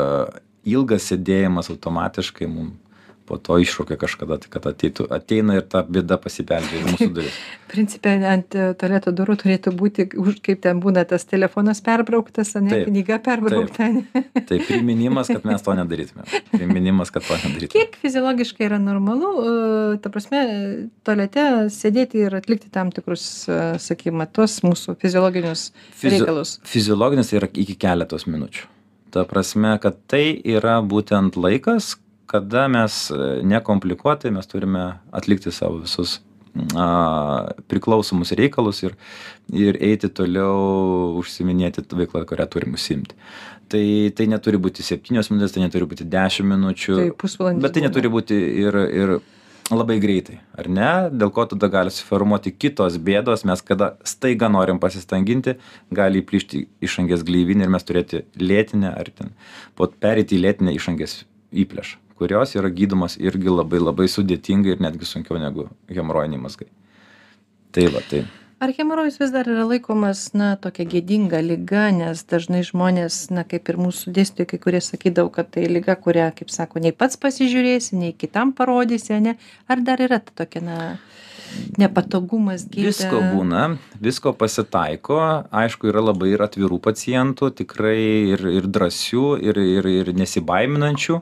[0.70, 2.84] ilgas sėdėjimas automatiškai mums
[3.26, 7.38] po to iššaukia kažkada, kad ateitų, ateina ir ta bėda pasibeldžia į mūsų duris.
[7.71, 10.05] principe ant e, tualeto durų turėtų būti
[10.45, 13.89] kaip ten būna tas telefonas perbrauktas ane Taip, knyga perbraukta
[14.45, 16.26] Tai priminimas, kad mes to nedarytume.
[16.53, 17.73] Priminimas, kad to nedarytume.
[17.73, 20.43] kiek fiziologiškai yra normalu e, ta prasme
[21.05, 25.67] tualete sėdėti ir atlikti tam tikrus e, sakykime tuos mūsų fiziologinius
[25.97, 28.69] Fizi- reikalus Fiziologinis yra iki keletos minučių.
[29.15, 31.93] Ta prasme, kad tai yra būtent laikas,
[32.30, 36.19] kada mes e, nekomplikuotai mes turime atlikti savo visus
[36.76, 38.95] a, priklausomus reikalus ir,
[39.53, 43.17] ir eiti toliau užsiminėti veiklą, kurią turim užsimti.
[43.71, 43.86] Tai,
[44.17, 46.99] tai neturi būti septynios minutės, tai neturi būti dešimt minučių.
[46.99, 49.15] tai pusvalandis Bet tai neturi būti ir, ir
[49.73, 50.89] labai greitai, ar ne?
[51.09, 55.55] Dėl ko tada gali suformuoti kitos bėdos, mes kada staiga norim pasistanginti,
[55.89, 59.34] gali įplyšti išangės gleivinį ir mes turėti lėtinę ar ten,
[59.73, 61.23] po perėti į lėtinę išangės
[61.65, 66.68] įplėšą, kurios yra gydomas irgi labai labai sudėtingai ir netgi sunkiau negu hemorojiniai mazgai.
[67.76, 68.24] Tai va, tai.
[68.63, 73.68] ar hemorojus vis dar yra laikomas na tokia gėdinga liga nes dažnai žmonės na kaip
[73.70, 77.99] ir mūsų dėstytojai kai kurie sakydavo kad tai liga kurią kaip sako nei pats pasižiūrėsi
[77.99, 79.36] nei kitam parodysi ane
[79.68, 80.78] ar dar yra ta tokia na
[81.80, 83.66] nepatogumas gėda Visko būna,
[84.01, 85.20] visko pasitaiko,
[85.63, 87.99] aišku, yra labai ir atvirų pacientų, tikrai
[88.34, 91.20] ir, ir drąsių, ir, ir, ir nesibaiminančių.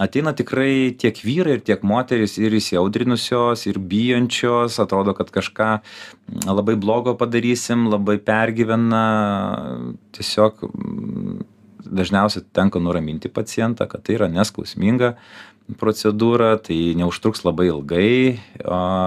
[0.00, 5.70] Ateina tikrai tiek vyrai, ir tiek moteris, ir įsiaudrinusios, ir bijančios, atrodo, kad kažką
[6.48, 9.02] labai blogo padarysim, labai pergyvena,
[10.16, 10.64] tiesiog
[11.92, 15.12] dažniausiai tenka nuraminti pacientą, kad tai yra neskausminga
[15.78, 18.40] procedūra, tai neužtruks labai ilgai,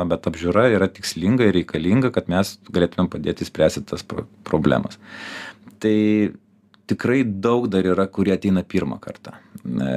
[0.10, 4.06] bet apžiūra yra tikslinga ir reikalinga, kad mes galėtumėm padėti spręsti tas
[4.48, 5.00] problemas.
[5.84, 5.98] Tai
[6.90, 9.34] tikrai daug dar yra, kurie ateina pirmą kartą.
[9.66, 9.92] E,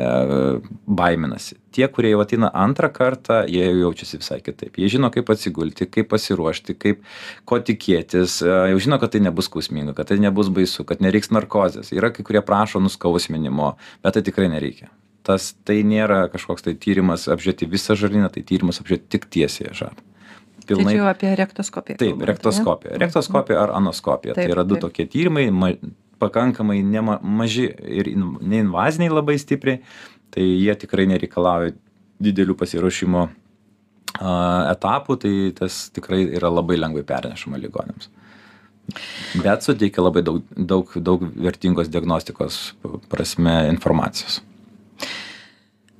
[0.86, 1.58] baiminasi.
[1.74, 4.78] Tie, kurie jau ateina antrą kartą, jie jau jaučiasi visai kitaip.
[4.80, 7.02] Jie žino, kaip atsigulti, kaip pasiruošti, kaip,
[7.48, 8.40] ko tikėtis.
[8.44, 11.92] E, jau žino, kad tai nebus skausminga, kad tai nebus baisu, kad nereiks narkozės.
[11.96, 13.74] Yra kai kurie prašo nuskausminimo,
[14.04, 14.92] bet tai tikrai nereikia.
[15.28, 20.06] Tas tai nėra kažkoks tai tyrimas apžiūrėti visą žarnyną, tai tyrimas apžiūrėti tik tiesiai žarną
[20.68, 20.92] pilnai.
[20.92, 21.96] Tai jau apie rektoskopiją.
[22.00, 22.98] Taip, rektoskopija.
[23.00, 24.36] Rektoskopija ar anoskopija.
[24.36, 24.88] Taip, tai yra du taip.
[24.88, 25.48] tokie tyrimai,
[26.18, 29.82] pakankamai nema, maži ir neinvaziniai labai stipriai,
[30.34, 31.74] tai jie tikrai nereikalauja
[32.22, 33.30] didelių pasiruošimo a,
[34.74, 38.10] etapų, tai tas tikrai yra labai lengvai pernešama ligonėms.
[39.36, 42.60] Bet suteikia labai daug, daug, daug vertingos diagnostikos
[43.12, 44.40] prasme informacijos.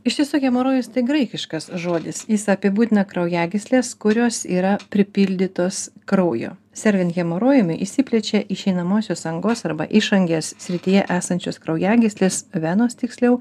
[0.09, 2.23] Iš tiesų hemorojus tai graikiškas žodis.
[2.31, 11.05] Jis apibūdina kraujagysles kurios yra pripildytos kraujo sergant hemorojumi išsiplečia išeinamosios angos arba išangės srityje
[11.17, 13.41] esančios kraujagyslės venos tiksliau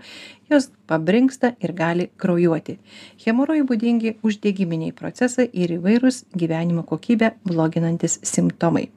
[0.49, 2.77] jos pabrinksta ir gali kraujuoti.
[3.25, 8.87] Hemorojui būdingi uždegiminiai procesai ir įvairūs gyvenimo kokybę bloginantys simptomai.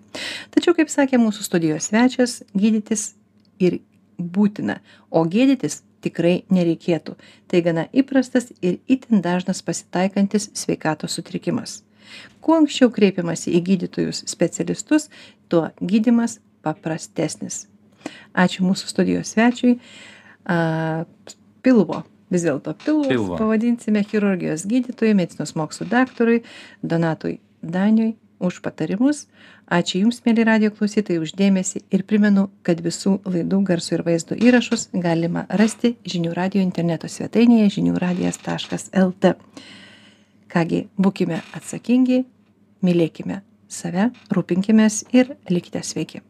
[0.55, 3.13] Tačiau kaip sakė mūsų studijos svečias gydytis
[3.61, 3.81] ir
[4.19, 4.81] būtina
[5.11, 7.19] o gėdytis tikrai nereikėtų.
[7.49, 11.81] Tai gana įprastas ir itin dažnas pasitaikantis sveikatos sutrikimas
[12.45, 15.09] kuo anksčiau kreipiamasi į gydytojus specialistus
[15.51, 17.67] tuo gydymas paprastesnis.
[18.33, 19.77] Ačiū mūsų studijos svečiui
[20.49, 21.05] a,
[21.65, 26.43] pilvo vis dėlto pilvo pavadinsime chirurgijos gydytojui medicinos mokslų daktarui
[26.83, 29.27] donatui daniui už patarimus.
[29.71, 34.39] Ačiū jums mieli radijo klausytojai už dėmesį ir primenu kad visų laidų garso ir vaizdo
[34.39, 39.37] įrašus galima rasti žinių radijo interneto svetainėje žinių radijas taškas lt
[40.53, 42.25] ką gi būkime atsakingi
[42.87, 43.41] mylėkime
[43.71, 46.25] save rūpinkimės ir likite sveiki